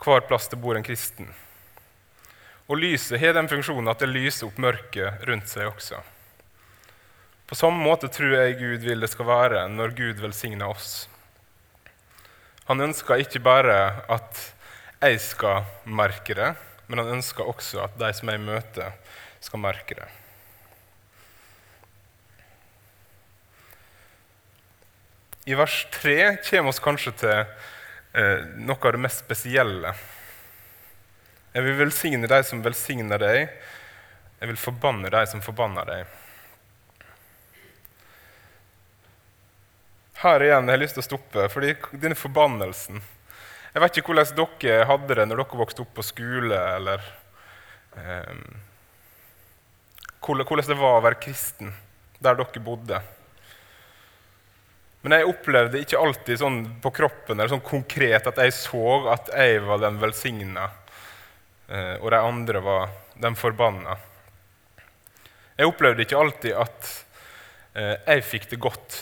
hver 0.05 0.21
plass 0.29 0.49
det 0.49 0.59
bor 0.61 0.77
en 0.77 0.85
kristen. 0.85 1.29
Og 2.67 2.81
lyset 2.83 3.21
har 3.23 3.37
den 3.37 3.49
funksjonen 3.49 3.89
at 3.91 4.03
det 4.03 4.11
lyser 4.11 4.49
opp 4.49 4.59
mørket 4.61 5.27
rundt 5.29 5.49
seg 5.51 5.71
også. 5.71 6.01
På 7.47 7.55
samme 7.55 7.79
måte 7.79 8.11
tror 8.11 8.35
jeg 8.35 8.59
Gud 8.59 8.87
vil 8.89 9.05
det 9.05 9.13
skal 9.13 9.29
være 9.29 9.67
når 9.71 9.95
Gud 9.97 10.23
velsigner 10.23 10.67
oss. 10.69 11.07
Han 12.67 12.83
ønsker 12.83 13.23
ikke 13.23 13.43
bare 13.43 13.77
at 14.11 14.43
jeg 14.99 15.21
skal 15.23 15.63
merke 15.87 16.35
det, 16.35 16.55
men 16.91 16.99
han 16.99 17.19
ønsker 17.19 17.47
også 17.47 17.85
at 17.85 17.95
de 18.01 18.11
som 18.17 18.33
jeg 18.33 18.43
møter, 18.43 18.97
skal 19.41 19.61
merke 19.63 19.95
det. 19.95 20.07
I 25.49 25.55
vers 25.55 25.87
3 25.91 26.37
kommer 26.51 26.73
vi 26.73 26.83
kanskje 26.83 27.11
til 27.21 27.33
eh, 27.39 28.41
noe 28.67 28.81
av 28.83 28.97
det 28.97 28.99
mest 28.99 29.21
spesielle. 29.23 29.93
Jeg 31.55 31.63
vil 31.63 31.77
velsigne 31.79 32.27
deg 32.27 32.43
som 32.49 32.65
velsigner 32.65 33.23
deg. 33.23 33.53
Jeg 34.41 34.51
vil 34.51 34.59
forbanne 34.59 35.13
deg 35.15 35.31
som 35.31 35.45
forbanner 35.47 35.87
deg. 35.87 36.17
Her 40.25 40.49
igjen 40.49 40.67
jeg 40.67 40.75
har 40.75 40.83
lyst 40.83 40.99
til 40.99 41.05
å 41.05 41.09
stoppe, 41.13 41.49
fordi 41.53 41.75
denne 41.93 42.19
forbannelsen 42.19 42.99
Jeg 42.99 43.83
vet 43.85 43.99
ikke 44.01 44.15
hvordan 44.17 44.39
dere 44.59 44.87
hadde 44.89 45.15
det 45.21 45.27
når 45.29 45.45
dere 45.45 45.61
vokste 45.61 45.85
opp 45.85 45.95
på 45.95 46.11
skole, 46.11 46.59
eller 46.75 47.11
eh, 48.03 48.47
hvordan 50.27 50.73
det 50.73 50.83
var 50.83 50.99
å 50.99 51.05
være 51.07 51.23
kristen 51.23 51.71
der 52.19 52.35
dere 52.35 52.67
bodde. 52.67 53.07
Men 55.07 55.21
jeg 55.21 55.29
opplevde 55.31 55.79
ikke 55.79 56.01
alltid 56.03 56.41
sånn 56.41 56.57
på 56.83 56.91
kroppen 56.91 57.39
eller 57.39 57.53
sånn 57.53 57.63
konkret 57.63 58.25
at 58.27 58.41
jeg 58.43 58.51
så 58.57 59.05
at 59.13 59.29
jeg 59.31 59.61
var 59.63 59.79
den 59.79 60.01
velsigna, 60.03 60.65
eh, 61.71 61.93
og 62.01 62.11
de 62.11 62.19
andre 62.19 62.63
var 62.65 62.89
den 63.15 63.39
forbanna. 63.39 63.95
Jeg 65.55 65.71
opplevde 65.71 66.03
ikke 66.03 66.19
alltid 66.19 66.59
at 66.59 66.91
eh, 67.79 67.95
jeg 68.03 68.27
fikk 68.33 68.51
det 68.51 68.59
godt. 68.67 68.99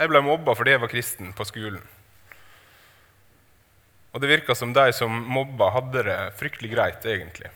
Jeg 0.00 0.08
ble 0.08 0.24
mobba 0.24 0.56
fordi 0.56 0.72
jeg 0.72 0.84
var 0.86 0.94
kristen 0.94 1.36
på 1.36 1.44
skolen. 1.44 1.84
Og 4.16 4.24
det 4.24 4.32
virka 4.38 4.56
som 4.56 4.72
de 4.72 4.88
som 4.96 5.20
mobba, 5.36 5.68
hadde 5.76 6.08
det 6.08 6.20
fryktelig 6.40 6.72
greit, 6.72 7.04
egentlig. 7.04 7.52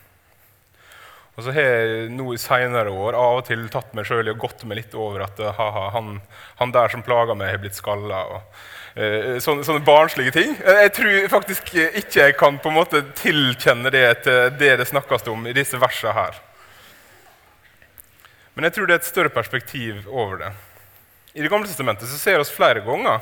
Og 1.35 1.43
så 1.43 1.51
har 1.51 1.65
jeg 1.67 2.11
nå 2.15 2.29
i 2.31 2.39
seinere 2.39 2.91
år 2.95 3.17
av 3.19 3.41
og 3.41 3.47
til 3.49 3.65
tatt 3.71 3.91
meg 3.97 4.07
sjøl 4.07 4.29
i 4.29 4.31
og 4.31 4.39
gått 4.45 4.63
meg 4.63 4.79
litt 4.79 4.93
over 4.95 5.25
at 5.25 5.41
haha, 5.57 5.89
han, 5.91 6.21
han 6.61 6.71
der 6.71 6.93
som 6.93 7.03
plager 7.03 7.35
meg, 7.35 7.51
har 7.51 7.59
blitt 7.59 7.75
skalla. 7.75 8.21
Og, 8.37 8.61
uh, 8.95 9.35
sånne, 9.43 9.65
sånne, 9.67 9.83
barnslige 9.87 10.31
ting. 10.37 10.55
Jeg 10.55 10.93
tror 10.95 11.27
faktisk 11.35 11.73
ikke 11.75 12.21
jeg 12.21 12.37
kan 12.39 12.61
på 12.63 12.71
en 12.71 12.79
måte 12.79 13.03
tilkjenne 13.19 13.91
det 13.91 14.07
til 14.23 14.55
det 14.61 14.77
det 14.79 14.87
snakkes 14.87 15.27
om 15.33 15.43
i 15.51 15.55
disse 15.57 15.79
versene 15.81 16.15
her. 16.15 16.39
Men 18.55 18.69
jeg 18.69 18.77
tror 18.77 18.87
det 18.87 18.95
er 18.95 19.03
et 19.03 19.11
større 19.11 19.35
perspektiv 19.35 20.05
over 20.07 20.39
det. 20.39 20.53
I 21.35 21.43
Det 21.43 21.51
gamle 21.51 21.67
testamentet 21.67 22.07
så 22.07 22.15
ser 22.15 22.39
vi 22.39 22.47
flere 22.47 22.79
ganger 22.85 23.19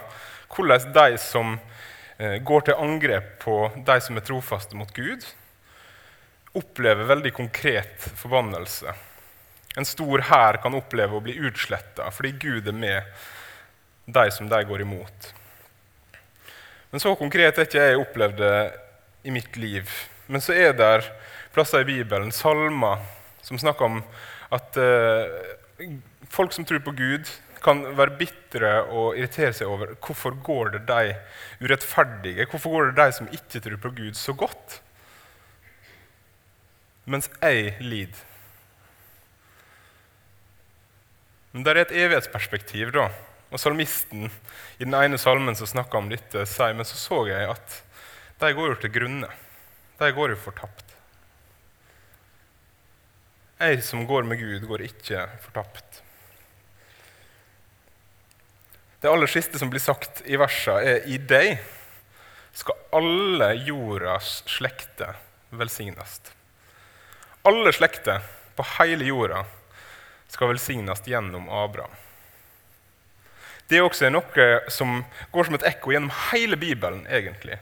hvordan 0.54 0.92
de 0.94 1.18
som 1.18 1.56
går 2.46 2.68
til 2.68 2.78
angrep 2.78 3.40
på 3.42 3.56
de 3.88 3.96
som 4.06 4.20
er 4.20 4.26
trofaste 4.28 4.78
mot 4.78 4.92
Gud, 4.94 5.26
opplever 6.54 7.10
veldig 7.10 7.34
konkret 7.34 8.10
forbannelse. 8.20 8.94
En 9.78 9.88
stor 9.90 10.22
hær 10.30 10.60
kan 10.62 10.76
oppleve 10.78 11.18
å 11.18 11.24
bli 11.24 11.36
utsletta 11.48 12.12
fordi 12.14 12.36
Gud 12.42 12.70
er 12.70 12.78
med 12.78 13.24
de 14.06 14.26
som 14.36 14.50
de 14.50 14.60
går 14.70 14.84
imot. 14.86 15.30
Men 16.92 17.02
så 17.02 17.16
konkret 17.18 17.58
er 17.58 17.66
ikke 17.66 17.86
jeg 17.88 18.02
opplevd 18.02 18.38
det 18.38 18.58
i 19.26 19.34
mitt 19.34 19.58
liv. 19.58 19.90
Men 20.28 20.44
så 20.44 20.54
er 20.54 20.76
det 20.78 21.08
plasser 21.56 21.82
i 21.82 21.90
Bibelen, 21.90 22.30
salmer, 22.34 23.02
som 23.42 23.58
snakker 23.58 23.88
om 23.88 24.04
at 24.54 24.78
eh, 24.78 25.90
folk 26.30 26.54
som 26.54 26.68
tror 26.70 26.84
på 26.86 26.94
Gud, 26.98 27.32
kan 27.64 27.80
være 27.96 28.18
bitre 28.20 28.72
og 28.92 29.16
irritere 29.16 29.54
seg 29.56 29.70
over 29.72 29.94
hvorfor 30.04 30.36
går 30.44 30.74
det 30.74 30.82
de 30.90 31.14
urettferdige, 31.64 32.46
hvorfor 32.52 32.74
går 32.74 32.90
det 32.90 32.98
de 33.00 33.16
som 33.16 33.30
ikke 33.32 33.62
tror 33.64 33.80
på 33.86 33.94
Gud, 34.02 34.18
så 34.20 34.36
godt 34.36 34.82
mens 37.06 37.30
jeg 37.42 37.76
lider. 37.84 38.22
Men 41.54 41.66
det 41.66 41.74
er 41.74 41.82
et 41.84 41.96
evighetsperspektiv. 42.04 42.92
da. 42.96 43.10
Og 43.54 43.62
Salmisten 43.62 44.26
i 44.80 44.86
den 44.86 44.96
ene 44.98 45.20
salmen 45.22 45.56
som 45.56 45.70
snakker 45.70 46.00
om 46.00 46.10
dette, 46.10 46.48
sier 46.50 46.74
men 46.74 46.88
så 46.90 46.98
så 46.98 47.20
jeg 47.30 47.52
at 47.52 47.76
de 48.42 48.50
går 48.58 48.74
jo 48.74 48.80
til 48.82 48.94
grunne. 48.96 49.30
De 50.00 50.10
går 50.12 50.34
jo 50.34 50.40
fortapt. 50.42 50.96
Jeg 53.62 53.84
som 53.86 54.08
går 54.10 54.26
med 54.28 54.42
Gud, 54.42 54.66
går 54.68 54.88
ikke 54.90 55.28
fortapt. 55.46 56.02
Det 59.04 59.12
aller 59.12 59.30
siste 59.30 59.60
som 59.60 59.70
blir 59.70 59.84
sagt 59.84 60.24
i 60.26 60.40
versa, 60.40 60.80
er 60.82 61.06
i 61.06 61.20
deg 61.20 61.60
skal 62.54 62.78
alle 62.96 63.50
jordas 63.68 64.42
slekter 64.50 65.18
velsignes. 65.54 66.20
Alle 67.44 67.74
slekter 67.76 68.22
på 68.56 68.66
hele 68.78 69.06
jorda 69.06 69.44
skal 70.32 70.54
velsignes 70.54 71.02
gjennom 71.06 71.50
Abraham. 71.52 71.92
Det 73.68 73.80
er 73.80 73.84
også 73.84 74.08
noe 74.12 74.46
som 74.72 75.02
går 75.34 75.48
som 75.48 75.58
et 75.58 75.66
ekko 75.74 75.92
gjennom 75.92 76.14
hele 76.32 76.56
Bibelen. 76.60 77.08
egentlig. 77.08 77.58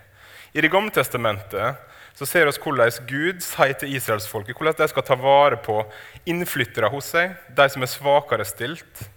I 0.53 0.61
Det 0.61 0.71
gamle 0.71 0.91
testamentet 0.91 1.75
så 2.13 2.25
ser 2.25 2.45
vi 2.45 2.51
hvordan 2.51 3.07
Gud 3.07 3.41
sier 3.41 3.73
til 3.73 3.95
israelsfolket 3.95 4.57
hvordan 4.57 4.77
de 4.77 4.87
skal 4.91 5.03
ta 5.03 5.15
vare 5.15 5.57
på 5.57 5.81
innflyttere 6.25 6.89
hos 6.91 7.05
seg, 7.15 7.33
de 7.49 7.69
som 7.69 7.81
er 7.81 7.89
svakere 7.89 8.45
stilt. 8.45 9.09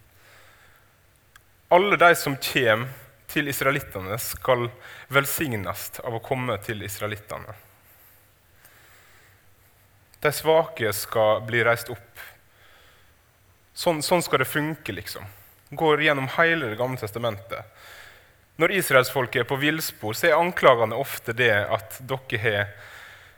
Alle 1.69 1.97
de 1.97 2.15
som 2.15 2.37
kommer 2.37 2.89
til 3.29 3.49
israelittene, 3.49 4.17
skal 4.19 4.69
velsignes 5.13 5.91
av 6.05 6.15
å 6.15 6.23
komme 6.23 6.57
til 6.63 6.85
israelittene. 6.87 7.53
De 10.25 10.33
svake 10.33 10.93
skal 10.97 11.43
bli 11.45 11.61
reist 11.65 11.91
opp. 11.93 12.21
Sånn, 13.77 13.99
sånn 14.01 14.23
skal 14.25 14.41
det 14.41 14.47
funke, 14.49 14.95
liksom. 14.97 15.27
Går 15.77 16.01
gjennom 16.07 16.31
hele 16.39 16.71
Det 16.71 16.79
gamle 16.81 16.97
testamentet. 16.97 17.67
Når 18.57 18.73
israelsfolket 18.79 19.43
er 19.43 19.49
på 19.51 19.59
villspor, 19.61 20.17
så 20.17 20.31
er 20.31 20.39
anklagene 20.39 20.97
ofte 20.97 21.35
det 21.37 21.53
at 21.53 21.99
dere 22.01 22.41
har 22.41 22.71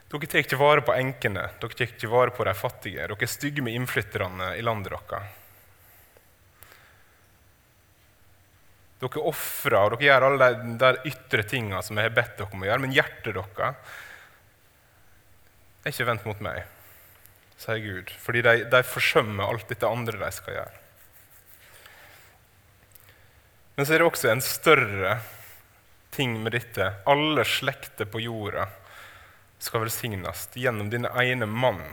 dere 0.07 0.29
tar 0.31 0.39
ikke 0.45 0.59
vare 0.61 0.85
på 0.87 0.95
enkene, 0.95 1.49
dere 1.59 1.75
tar 1.75 1.89
ikke 1.89 2.07
vare 2.07 2.31
på 2.31 2.47
de 2.47 2.53
fattige. 2.55 3.03
Dere 3.03 3.27
er 3.27 3.33
stygge 3.33 3.65
med 3.65 3.75
innflytterne 3.75 4.53
i 4.55 4.63
landet 4.63 4.95
deres. 4.95 5.27
Dere 9.03 9.27
ofrer 9.33 9.81
og 9.81 9.97
dere 9.97 10.07
gjør 10.07 10.29
alle 10.29 10.49
de 10.61 10.79
der 10.85 11.03
ytre 11.11 11.43
tingene 11.43 11.83
som 11.83 11.99
jeg 11.99 12.07
har 12.07 12.15
bedt 12.15 12.39
dere 12.39 12.47
om 12.47 12.63
å 12.63 12.71
gjøre, 12.71 12.85
men 12.87 12.95
hjertet 12.95 13.35
deres 13.35 13.75
er 15.83 15.91
ikke 15.91 16.11
vendt 16.13 16.31
mot 16.31 16.47
meg 16.47 16.63
sier 17.57 17.79
Gud, 17.81 18.11
fordi 18.21 18.43
de, 18.45 18.57
de 18.69 18.83
forsømmer 18.85 19.47
alt 19.47 19.69
dette 19.69 19.89
andre 19.89 20.19
de 20.21 20.29
skal 20.35 20.59
gjøre. 20.59 20.83
Men 23.77 23.85
så 23.85 23.93
er 23.93 24.01
det 24.01 24.09
også 24.09 24.29
en 24.31 24.41
større 24.41 25.17
ting 26.13 26.37
med 26.41 26.55
dette. 26.57 26.89
Alle 27.05 27.45
slekter 27.45 28.09
på 28.09 28.23
jorda 28.23 28.65
skal 29.61 29.83
velsignes 29.83 30.47
gjennom 30.57 30.89
dine 30.89 31.11
ene 31.21 31.45
mann. 31.45 31.83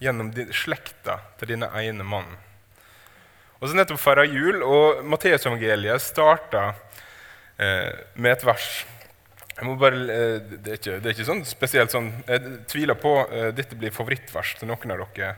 Gjennom 0.00 0.30
slekta 0.56 1.18
til 1.40 1.52
dine 1.52 1.68
ene 1.80 2.06
mann. 2.06 2.30
Og 3.58 3.68
så 3.68 3.76
nettopp 3.76 4.00
feira 4.00 4.24
jul, 4.28 4.62
og 4.62 5.02
Matteusevangeliet 5.10 6.00
starta 6.04 6.68
eh, 7.58 7.90
med 8.14 8.36
et 8.36 8.44
vers. 8.46 8.68
Jeg 9.58 9.66
må 9.66 9.74
bare, 9.74 9.98
eh, 10.06 10.36
det, 10.38 10.70
er 10.70 10.76
ikke, 10.78 10.98
det 11.02 11.08
er 11.10 11.16
ikke 11.16 11.26
sånn 11.26 11.40
spesielt 11.48 11.90
sånn 11.90 12.12
Jeg 12.28 12.58
tviler 12.70 12.94
på 12.98 13.16
at 13.24 13.56
dette 13.58 13.74
blir 13.78 13.94
favorittvers 13.94 14.52
til 14.60 14.70
noen 14.70 14.94
av 14.94 15.02
dere 15.16 15.32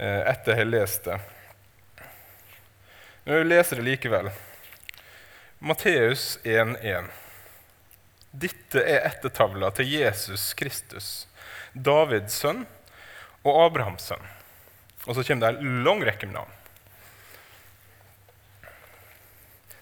eh, 0.00 0.22
etter 0.30 0.54
jeg 0.54 0.62
har 0.62 0.70
lest 0.70 1.10
det. 1.10 1.18
Men 3.26 3.36
jeg 3.36 3.50
leser 3.50 3.80
det 3.80 3.84
likevel. 3.84 4.30
Matteus 5.60 6.38
1,1. 6.48 7.12
Dette 8.30 8.80
er 8.80 9.04
ettertavla 9.10 9.68
til 9.76 9.92
Jesus 9.92 10.54
Kristus, 10.56 11.10
Davids 11.74 12.40
sønn 12.40 12.64
og 13.44 13.64
Abrahams 13.66 14.08
sønn. 14.08 14.24
Og 15.04 15.18
så 15.18 15.24
kommer 15.26 15.52
det 15.52 15.60
en 15.60 15.82
lang 15.84 16.00
rekke 16.08 16.30
med 16.30 16.38
navn. 16.40 16.56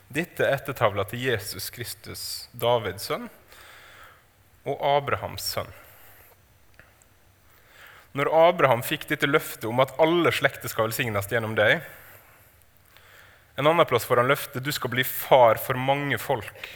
Dette 0.09 0.43
er 0.43 0.57
ettertavla 0.57 1.07
til 1.07 1.29
Jesus 1.29 1.71
Kristus, 1.71 2.23
Davids 2.51 3.07
sønn 3.07 3.29
og 4.69 4.83
Abrahams 4.85 5.47
sønn. 5.55 5.71
Når 8.17 8.31
Abraham 8.35 8.83
fikk 8.87 9.07
dette 9.11 9.29
løftet 9.29 9.69
om 9.69 9.81
at 9.85 9.95
alle 10.03 10.33
slekter 10.35 10.71
skal 10.73 10.89
velsignes 10.89 11.29
gjennom 11.31 11.55
deg 11.59 11.83
En 13.59 13.67
annen 13.67 13.87
plass 13.91 14.07
får 14.07 14.23
han 14.23 14.31
løftet 14.31 14.63
du 14.63 14.71
skal 14.73 14.93
bli 14.93 15.03
far 15.03 15.59
for 15.59 15.75
mange 15.75 16.15
folk. 16.23 16.69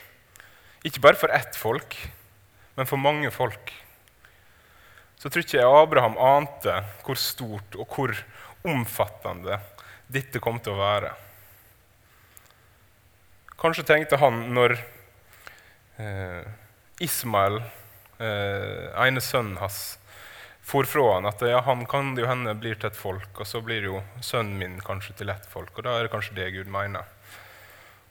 Ikke 0.83 1.03
bare 1.05 1.19
for 1.19 1.31
ett 1.31 1.55
folk, 1.55 1.95
men 2.75 2.89
for 2.91 2.99
mange 2.99 3.31
folk. 3.31 3.71
Så 5.15 5.31
tror 5.31 5.45
ikke 5.45 5.61
jeg 5.61 5.77
Abraham 5.79 6.17
ante 6.19 6.81
hvor 7.07 7.21
stort 7.23 7.77
og 7.79 7.95
hvor 7.95 8.17
omfattende 8.67 9.61
dette 10.11 10.43
kom 10.43 10.59
til 10.59 10.75
å 10.75 10.81
være. 10.83 11.13
Kanskje 13.63 13.87
tenkte 13.87 14.19
han 14.19 14.41
når 14.57 14.75
eh, 16.03 16.43
Ismael, 17.07 17.61
eh, 18.23 18.93
ene 19.07 19.21
sønnen 19.21 19.59
hans, 19.61 19.99
for 20.62 20.87
fra 20.87 21.17
han 21.17 21.26
at 21.26 21.43
ja, 21.43 21.59
han 21.67 21.83
kan 21.91 22.14
det 22.14 22.23
jo 22.23 22.31
hende 22.31 22.55
blir 22.55 22.79
til 22.79 22.93
et 22.93 22.99
folk, 22.99 23.35
og 23.35 23.49
så 23.49 23.61
blir 23.64 23.88
jo 23.88 24.02
sønnen 24.23 24.61
min 24.61 24.79
kanskje 24.85 25.17
til 25.19 25.33
ett 25.35 25.49
folk. 25.50 25.75
Og 25.76 25.87
da 25.87 25.97
er 25.99 26.07
det 26.07 26.14
kanskje 26.14 26.38
det 26.38 26.52
Gud 26.55 26.71
mener. 26.71 27.09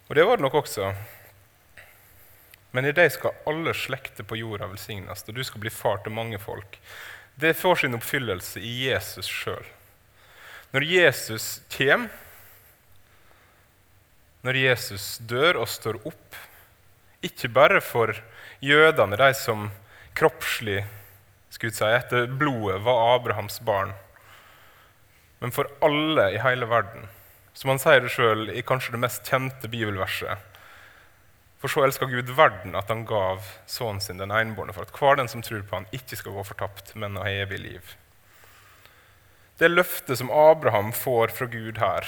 Og 0.10 0.18
det 0.18 0.28
var 0.28 0.38
det 0.38 0.44
nok 0.44 0.60
også. 0.60 0.92
Men 2.76 2.88
i 2.88 2.96
deg 2.96 3.12
skal 3.12 3.36
alle 3.48 3.74
slekter 3.76 4.28
på 4.28 4.40
jorda 4.40 4.68
velsignes, 4.72 5.24
og 5.28 5.36
du 5.36 5.44
skal 5.48 5.64
bli 5.64 5.72
far 5.72 6.04
til 6.04 6.16
mange 6.16 6.40
folk. 6.40 6.76
Det 7.40 7.56
får 7.58 7.82
sin 7.82 7.96
oppfyllelse 7.96 8.60
i 8.60 8.74
Jesus 8.90 9.28
sjøl. 9.32 9.64
Når 10.72 10.86
Jesus 10.88 11.48
kommer, 11.72 12.12
når 14.42 14.58
Jesus 14.58 15.18
dør 15.28 15.60
og 15.62 15.70
står 15.70 16.00
opp, 16.08 16.38
ikke 17.22 17.52
bare 17.54 17.82
for 17.84 18.16
jødene, 18.64 19.20
de 19.20 19.34
som 19.38 19.68
kroppslig 20.18 20.84
skulle 21.52 21.76
si, 21.76 21.86
etter 21.86 22.28
blodet 22.28 22.82
var 22.86 23.16
Abrahams 23.16 23.60
barn, 23.62 23.94
men 25.40 25.52
for 25.52 25.70
alle 25.82 26.30
i 26.36 26.40
hele 26.42 26.68
verden. 26.70 27.10
Som 27.54 27.74
han 27.74 27.82
sier 27.82 28.04
det 28.04 28.14
sjøl 28.14 28.48
i 28.54 28.64
kanskje 28.64 28.94
det 28.94 29.02
mest 29.04 29.28
kjente 29.28 29.68
bibelverset. 29.68 30.40
For 31.62 31.70
så 31.70 31.84
elska 31.86 32.08
Gud 32.10 32.30
verden 32.38 32.78
at 32.78 32.90
han 32.90 33.04
gav 33.10 33.44
sønnen 33.70 34.02
sin 34.02 34.22
den 34.22 34.32
enbårne, 34.34 34.74
for 34.74 34.88
at 34.88 34.94
hver 34.98 35.20
den 35.20 35.30
som 35.30 35.44
tror 35.46 35.66
på 35.66 35.82
han 35.82 35.90
ikke 35.94 36.18
skal 36.18 36.38
gå 36.38 36.46
fortapt, 36.48 36.94
men 36.96 37.20
ha 37.20 37.28
evig 37.30 37.60
liv. 37.62 37.96
Det 39.62 39.70
løftet 39.70 40.18
som 40.18 40.32
Abraham 40.34 40.90
får 40.96 41.36
fra 41.38 41.46
Gud 41.52 41.78
her, 41.82 42.08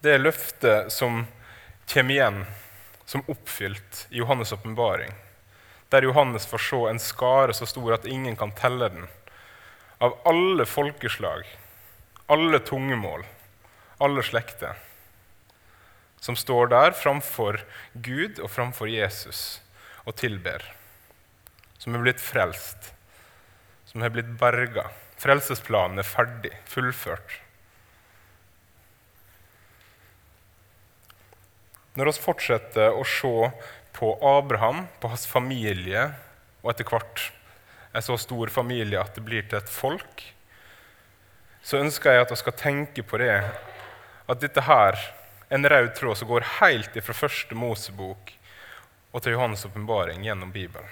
det 0.00 0.16
løftet 0.18 0.88
som 0.90 1.26
kommer 1.90 2.14
igjen 2.14 2.44
som 3.04 3.22
oppfylt 3.28 4.06
i 4.10 4.22
Johannes' 4.22 4.54
åpenbaring, 4.54 5.12
der 5.90 6.06
Johannes 6.06 6.46
får 6.46 6.62
se 6.68 6.80
en 6.90 7.02
skare 7.02 7.54
så 7.56 7.66
stor 7.66 7.96
at 7.96 8.06
ingen 8.06 8.36
kan 8.38 8.52
telle 8.54 8.88
den, 8.92 9.08
av 9.98 10.14
alle 10.24 10.66
folkeslag, 10.66 11.44
alle 12.30 12.60
tungemål, 12.64 13.26
alle 13.98 14.22
slekter, 14.22 14.78
som 16.20 16.36
står 16.36 16.70
der 16.72 16.94
framfor 16.96 17.58
Gud 17.92 18.38
og 18.38 18.52
framfor 18.52 18.88
Jesus 18.88 19.60
og 20.06 20.14
tilber, 20.20 20.62
som 21.80 21.96
er 21.96 22.04
blitt 22.06 22.22
frelst, 22.22 22.92
som 23.90 24.04
er 24.04 24.12
blitt 24.14 24.30
berga. 24.40 24.86
Frelsesplanen 25.20 26.00
er 26.00 26.06
ferdig, 26.06 26.52
fullført. 26.70 27.40
Når 31.98 32.12
vi 32.12 32.22
fortsetter 32.22 32.94
å 32.94 33.02
se 33.04 33.50
på 33.92 34.12
Abraham, 34.38 34.86
på 35.00 35.08
hans 35.08 35.26
familie, 35.26 36.10
og 36.62 36.72
etter 36.72 36.88
hvert 36.88 37.30
en 37.92 38.04
så 38.04 38.16
stor 38.20 38.52
familie 38.52 39.00
at 39.00 39.16
det 39.16 39.24
blir 39.26 39.46
til 39.48 39.58
et 39.58 39.72
folk, 39.72 40.24
så 41.62 41.80
ønsker 41.82 42.14
jeg 42.14 42.24
at 42.24 42.32
vi 42.32 42.38
skal 42.40 42.56
tenke 42.56 43.04
på 43.04 43.20
det, 43.20 43.34
at 44.30 44.42
dette 44.42 44.64
her 44.64 44.96
er 44.96 45.54
en 45.54 45.66
rød 45.68 45.90
tråd 45.98 46.20
som 46.20 46.30
går 46.30 46.46
helt 46.60 46.96
fra 47.02 47.16
første 47.16 47.58
Mosebok 47.58 48.32
og 49.10 49.22
til 49.22 49.34
Johannes' 49.34 49.66
åpenbaring 49.66 50.22
gjennom 50.24 50.52
Bibelen. 50.54 50.86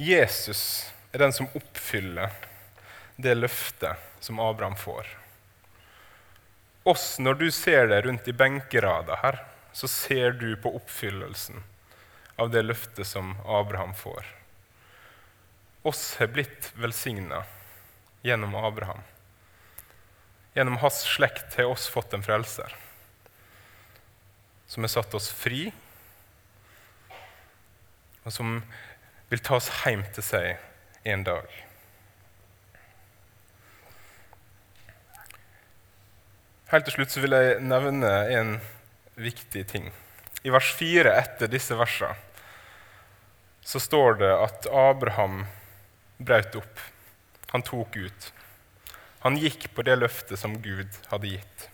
Jesus 0.00 0.88
er 1.12 1.22
den 1.22 1.34
som 1.36 1.50
oppfyller 1.54 2.32
det 3.20 3.36
løftet 3.36 4.24
som 4.24 4.40
Abraham 4.40 4.78
får 4.80 5.12
oss, 6.82 7.18
når 7.18 7.34
du 7.38 7.48
ser 7.54 7.86
deg 7.90 8.06
rundt 8.06 8.28
i 8.28 8.34
benkerada 8.34 9.18
her, 9.22 9.38
så 9.72 9.88
ser 9.88 10.36
du 10.36 10.56
på 10.56 10.74
oppfyllelsen 10.76 11.62
av 12.36 12.50
det 12.50 12.62
løftet 12.62 13.06
som 13.06 13.34
Abraham 13.46 13.94
får. 13.94 14.26
Oss 15.82 16.16
har 16.20 16.30
blitt 16.32 16.72
velsigna 16.76 17.42
gjennom 18.22 18.54
Abraham. 18.54 19.02
Gjennom 20.54 20.76
hans 20.76 21.02
slekt 21.02 21.56
har 21.56 21.72
oss 21.72 21.88
fått 21.88 22.14
en 22.14 22.22
frelser 22.22 22.76
som 24.72 24.84
har 24.84 24.88
satt 24.88 25.14
oss 25.14 25.26
fri, 25.28 25.66
og 28.24 28.32
som 28.32 28.54
vil 29.28 29.42
ta 29.44 29.58
oss 29.58 29.68
hjem 29.82 30.00
til 30.16 30.24
seg 30.24 31.08
en 31.12 31.24
dag. 31.26 31.50
Helt 36.72 36.88
til 36.88 36.96
slutt 36.96 37.18
vil 37.20 37.36
jeg 37.36 37.58
nevne 37.68 38.12
en 38.32 38.54
viktig 39.14 39.66
ting. 39.68 39.90
I 40.42 40.50
vers 40.50 40.74
4 40.74 41.12
etter 41.18 41.50
disse 41.50 41.76
versene 41.78 42.16
så 43.62 43.78
står 43.78 44.16
det 44.18 44.30
at 44.34 44.66
Abraham 44.74 45.44
brøt 46.18 46.56
opp. 46.58 46.80
Han 47.52 47.62
tok 47.62 47.96
ut. 47.96 48.32
Han 49.22 49.38
gikk 49.38 49.68
på 49.74 49.84
det 49.86 49.94
løftet 50.00 50.40
som 50.40 50.56
Gud 50.64 50.96
hadde 51.12 51.36
gitt. 51.36 51.68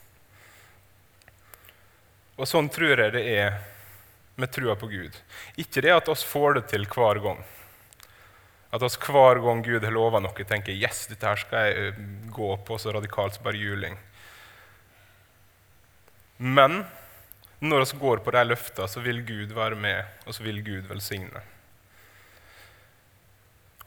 Og 2.37 2.45
sånn 2.47 2.69
tror 2.71 3.01
jeg 3.01 3.15
det 3.17 3.25
er 3.25 3.57
med 4.39 4.53
trua 4.53 4.77
på 4.79 4.91
Gud. 4.91 5.17
Ikke 5.57 5.83
det 5.83 5.95
at 5.95 6.11
oss 6.13 6.23
får 6.29 6.59
det 6.59 6.67
til 6.75 6.85
hver 6.93 7.23
gang. 7.25 7.41
At 8.71 8.85
oss 8.85 8.99
hver 9.01 9.41
gang 9.43 9.65
Gud 9.65 9.87
har 9.87 9.95
lova 9.97 10.21
noe, 10.21 10.45
tenker 10.45 10.77
yes, 10.77 11.07
dette 11.09 11.25
her 11.27 11.41
skal 11.41 11.67
jeg 11.67 11.89
eh, 11.89 12.05
gå 12.31 12.53
på 12.69 12.77
så 12.79 12.93
radikalt 12.95 13.39
som 13.39 13.49
bare 13.49 13.59
juling. 13.59 13.97
Men 16.39 16.83
når 17.61 17.85
vi 17.91 17.99
går 17.99 18.21
på 18.23 18.35
de 18.35 18.45
løftene, 18.47 18.89
så 18.89 19.01
vil 19.03 19.23
Gud 19.27 19.55
være 19.55 19.79
med, 19.79 20.05
og 20.27 20.35
så 20.35 20.45
vil 20.47 20.61
Gud 20.63 20.87
velsigne. 20.87 21.43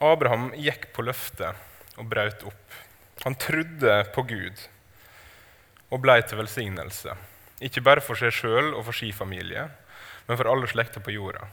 Abraham 0.01 0.49
gikk 0.57 0.89
på 0.95 1.05
løftet 1.05 1.55
og 1.97 2.07
brøt 2.09 2.43
opp. 2.43 2.79
Han 3.23 3.37
trodde 3.37 3.97
på 4.15 4.23
Gud 4.27 4.63
og 5.91 6.01
ble 6.01 6.17
til 6.25 6.41
velsignelse. 6.41 7.13
Ikke 7.61 7.83
bare 7.85 8.01
for 8.01 8.17
seg 8.17 8.33
sjøl 8.33 8.73
og 8.73 8.87
for 8.87 8.97
sin 8.97 9.13
familie, 9.13 9.67
men 10.27 10.39
for 10.39 10.49
alle 10.49 10.67
slekter 10.67 11.03
på 11.05 11.13
jorda. 11.13 11.45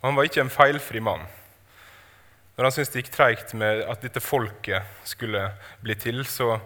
Og 0.00 0.08
han 0.08 0.16
var 0.16 0.28
ikke 0.28 0.44
en 0.44 0.52
feilfri 0.52 1.02
mann. 1.04 1.26
Når 2.56 2.68
han 2.68 2.74
syntes 2.76 2.92
det 2.94 3.02
gikk 3.02 3.12
treigt 3.14 3.52
med 3.58 3.82
at 3.88 4.02
dette 4.04 4.22
folket 4.22 5.04
skulle 5.08 5.42
bli 5.82 5.96
til, 5.98 6.22
så 6.28 6.60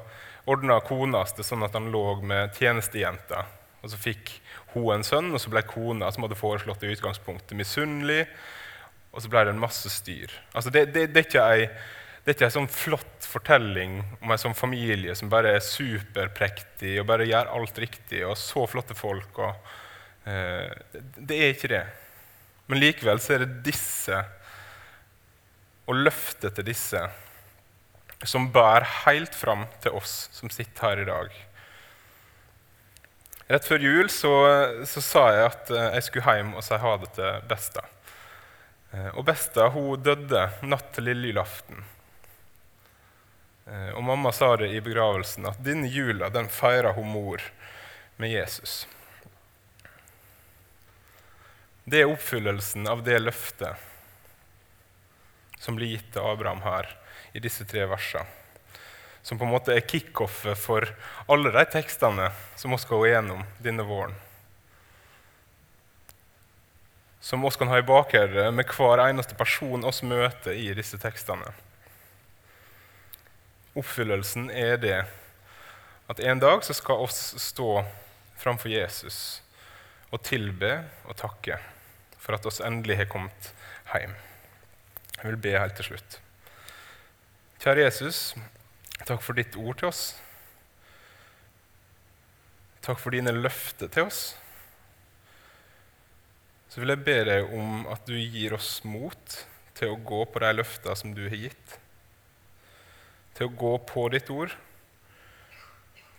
ordna 0.45 0.79
kona 0.85 1.25
det 1.37 1.47
sånn 1.47 1.64
at 1.64 1.75
han 1.75 1.90
lå 1.95 2.05
med 2.23 2.53
tjenestejenta. 2.59 3.45
Og 3.85 3.92
så 3.92 4.01
fikk 4.01 4.33
hun 4.73 4.94
en 4.97 5.05
sønn, 5.07 5.33
og 5.35 5.42
så 5.42 5.53
ble 5.53 5.62
kona 5.68 6.09
som 6.12 6.25
hadde 6.25 6.38
foreslått 6.40 6.85
i 6.87 6.92
utgangspunktet, 6.94 7.57
misunnelig. 7.59 8.25
Og 9.14 9.23
så 9.23 9.31
ble 9.31 9.44
det 9.47 9.53
en 9.55 9.62
masse 9.62 9.90
styr. 9.92 10.33
Altså 10.57 10.73
det, 10.75 10.88
det, 10.94 11.11
det, 11.12 11.20
er 11.20 11.29
ikke 11.29 11.44
ei, 11.53 11.66
det 12.25 12.33
er 12.33 12.38
ikke 12.38 12.49
ei 12.49 12.57
sånn 12.57 12.70
flott 12.73 13.29
fortelling 13.29 14.01
om 14.20 14.33
en 14.33 14.40
sånn 14.40 14.57
familie 14.57 15.14
som 15.18 15.31
bare 15.31 15.53
er 15.55 15.64
superprektig 15.64 16.97
og 17.03 17.09
bare 17.12 17.29
gjør 17.29 17.53
alt 17.55 17.79
riktig, 17.85 18.25
og 18.27 18.38
så 18.40 18.64
flotte 18.70 18.97
folk. 18.99 19.38
Og, 19.44 19.77
eh, 20.27 20.73
det 21.20 21.38
er 21.38 21.55
ikke 21.55 21.70
det. 21.77 21.85
Men 22.66 22.81
likevel 22.81 23.20
så 23.20 23.37
er 23.37 23.44
det 23.44 23.62
disse, 23.66 24.18
og 25.85 26.01
løftet 26.01 26.57
til 26.57 26.66
disse, 26.66 27.03
som 28.25 28.49
bærer 28.49 28.88
helt 29.05 29.35
fram 29.37 29.66
til 29.85 29.99
oss 29.99 30.31
som 30.33 30.49
sitter 30.51 30.88
her 30.88 31.03
i 31.03 31.11
dag. 31.11 31.35
Rett 33.55 33.69
før 33.71 33.85
jul 33.87 34.09
så, 34.11 34.31
så 34.83 35.01
sa 35.05 35.21
jeg 35.31 35.45
at 35.47 35.69
eh, 35.71 35.93
jeg 35.95 36.05
skulle 36.09 36.33
hjem 36.40 36.57
og 36.59 36.64
si 36.67 36.79
ha 36.83 36.95
det 36.99 37.11
til 37.14 37.45
Besta. 37.47 37.85
Eh, 38.90 39.11
og 39.12 39.29
Besta 39.29 39.69
hun 39.71 40.03
døde 40.03 40.49
natt 40.67 40.88
til 40.97 41.07
lille 41.07 41.31
julaften. 41.31 41.85
Eh, 43.71 43.93
og 43.95 44.03
mamma 44.11 44.35
sa 44.35 44.57
det 44.59 44.73
i 44.75 44.83
begravelsen 44.83 45.47
at 45.47 45.62
denne 45.62 45.87
jula 45.87 46.33
den 46.35 46.51
feira 46.51 46.97
hun 46.99 47.07
mor 47.14 47.47
med 48.19 48.35
Jesus. 48.35 48.88
Det 51.87 52.03
er 52.03 52.11
oppfyllelsen 52.11 52.90
av 52.90 53.07
det 53.07 53.23
løftet 53.23 53.79
som 55.62 55.79
blir 55.79 55.95
gitt 55.95 56.11
til 56.17 56.27
Abraham 56.27 56.67
her 56.67 56.90
i 57.38 57.45
disse 57.45 57.62
tre 57.71 57.87
versene 57.87 58.44
som 59.25 59.41
på 59.41 59.47
en 59.47 59.55
måte 59.55 59.73
er 59.73 59.87
kickoffet 59.89 60.59
for 60.61 60.85
alle 61.33 61.53
de 61.55 61.65
tekstene 61.73 62.29
som 62.61 62.75
vi 62.75 62.79
skal 62.83 63.01
gå 63.01 63.09
gjennom 63.09 63.41
denne 63.65 63.87
våren. 63.89 64.13
Som 67.25 67.41
vi 67.41 67.51
kan 67.57 67.73
ha 67.73 67.81
i 67.81 67.87
bakhodet 67.89 68.51
med 68.53 68.69
hver 68.69 69.01
eneste 69.07 69.37
person 69.39 69.87
vi 69.89 70.11
møter 70.11 70.53
i 70.53 70.69
disse 70.77 71.01
tekstene. 71.01 71.55
Oppfyllelsen 73.75 74.51
er 74.53 74.77
det 74.79 74.99
at 76.13 76.21
en 76.21 76.43
dag 76.45 76.61
så 76.63 76.77
skal 76.77 77.07
oss 77.09 77.33
stå 77.41 77.81
framfor 78.37 78.69
Jesus 78.69 79.41
og 80.13 80.21
tilbe 80.29 80.83
og 81.09 81.17
takke 81.17 81.57
for 82.21 82.37
at 82.37 82.45
oss 82.45 82.61
endelig 82.61 83.01
har 83.01 83.09
kommet 83.09 83.55
hjem. 83.89 84.13
Jeg 85.17 85.31
vil 85.31 85.41
be 85.41 85.57
helt 85.57 85.81
til 85.81 85.95
slutt. 85.95 86.19
Kjære 87.65 87.87
Jesus, 87.87 88.19
Takk 89.03 89.23
for 89.25 89.35
ditt 89.35 89.57
ord 89.59 89.81
til 89.81 89.91
oss. 89.91 90.05
Takk 92.85 93.01
for 93.01 93.17
dine 93.17 93.33
løfter 93.35 93.91
til 93.91 94.07
oss. 94.07 94.23
Så 96.71 96.83
vil 96.83 96.95
jeg 96.95 97.05
be 97.07 97.17
deg 97.27 97.53
om 97.55 97.85
at 97.91 98.07
du 98.07 98.15
gir 98.19 98.55
oss 98.57 98.77
mot 98.87 99.39
til 99.75 99.93
å 99.93 99.99
gå 100.07 100.21
på 100.31 100.43
de 100.43 100.53
løftene 100.55 100.97
som 100.99 101.15
du 101.17 101.25
har 101.27 101.39
gitt. 101.39 101.77
Til 103.35 103.49
å 103.49 103.57
gå 103.65 103.73
på 103.89 104.07
ditt 104.15 104.31
ord, 104.31 104.55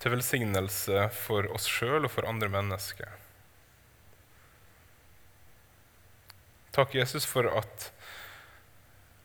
til 0.04 0.14
velsignelse 0.14 1.08
for 1.16 1.48
oss 1.56 1.68
sjøl 1.72 2.08
og 2.08 2.12
for 2.14 2.28
andre 2.28 2.52
mennesker. 2.52 3.14
Takk, 6.76 6.96
Jesus, 6.98 7.24
for 7.24 7.48
at, 7.56 7.90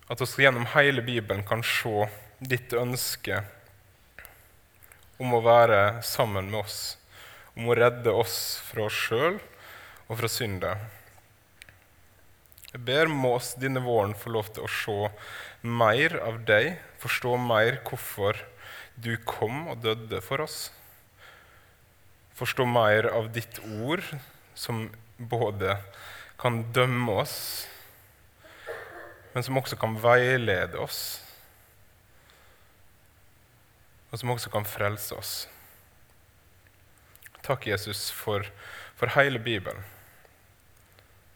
at 0.07 0.23
vi 0.23 0.47
gjennom 0.47 0.69
hele 0.77 1.03
Bibelen 1.03 1.43
kan 1.47 1.65
se 1.67 2.07
ditt 2.41 2.73
ønske 2.73 3.43
om 5.21 5.35
å 5.37 5.43
være 5.45 6.01
sammen 6.07 6.49
med 6.49 6.63
oss, 6.63 6.97
om 7.53 7.69
å 7.69 7.77
redde 7.77 8.15
oss 8.17 8.39
fra 8.65 8.87
oss 8.87 8.97
sjøl 8.97 9.37
og 10.09 10.17
fra 10.17 10.31
synda. 10.33 10.73
Jeg 12.71 12.81
ber 12.87 13.13
må 13.13 13.35
oss 13.37 13.53
denne 13.61 13.83
våren 13.85 14.17
få 14.17 14.33
lov 14.33 14.49
til 14.55 14.65
å 14.65 14.73
se 14.73 14.97
mer 15.69 16.17
av 16.25 16.41
deg, 16.49 16.79
forstå 17.03 17.37
mer 17.45 17.83
hvorfor 17.85 18.41
du 18.97 19.13
kom 19.29 19.67
og 19.69 19.85
døde 19.85 20.25
for 20.25 20.47
oss. 20.47 20.71
Forstå 22.41 22.65
mer 22.65 23.11
av 23.13 23.29
ditt 23.35 23.61
ord, 23.85 24.07
som 24.57 24.87
både 25.19 25.77
kan 26.41 26.63
dømme 26.73 27.21
oss, 27.21 27.41
men 29.35 29.45
som 29.45 29.61
også 29.61 29.77
kan 29.77 30.01
veilede 30.01 30.81
oss 30.81 31.21
og 34.11 34.19
som 34.19 34.33
også 34.35 34.51
kan 34.53 34.67
frelse 34.67 35.15
oss. 35.15 35.33
Takk, 37.47 37.67
Jesus, 37.67 38.11
for, 38.11 38.47
for 38.99 39.15
hele 39.17 39.41
Bibelen. 39.43 39.83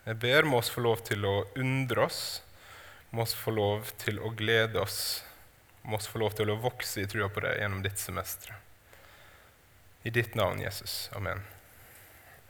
Jeg 0.04 0.20
ber 0.20 0.44
må 0.44 0.58
oss 0.60 0.68
få 0.72 0.84
lov 0.84 1.00
til 1.06 1.24
å 1.24 1.46
undre 1.56 2.04
oss, 2.04 2.20
må 3.14 3.24
oss 3.24 3.32
få 3.38 3.54
lov 3.56 3.88
til 4.02 4.20
å 4.20 4.34
glede 4.36 4.82
oss, 4.82 5.24
må 5.82 5.96
oss 5.96 6.10
få 6.10 6.20
lov 6.20 6.36
til 6.36 6.52
å 6.52 6.60
vokse 6.60 7.00
i 7.00 7.08
trua 7.08 7.30
på 7.32 7.44
deg 7.44 7.62
gjennom 7.62 7.80
ditt 7.84 8.00
semester. 8.02 8.52
I 10.04 10.12
ditt 10.12 10.36
navn, 10.36 10.60
Jesus. 10.60 11.08
Amen. 11.16 11.40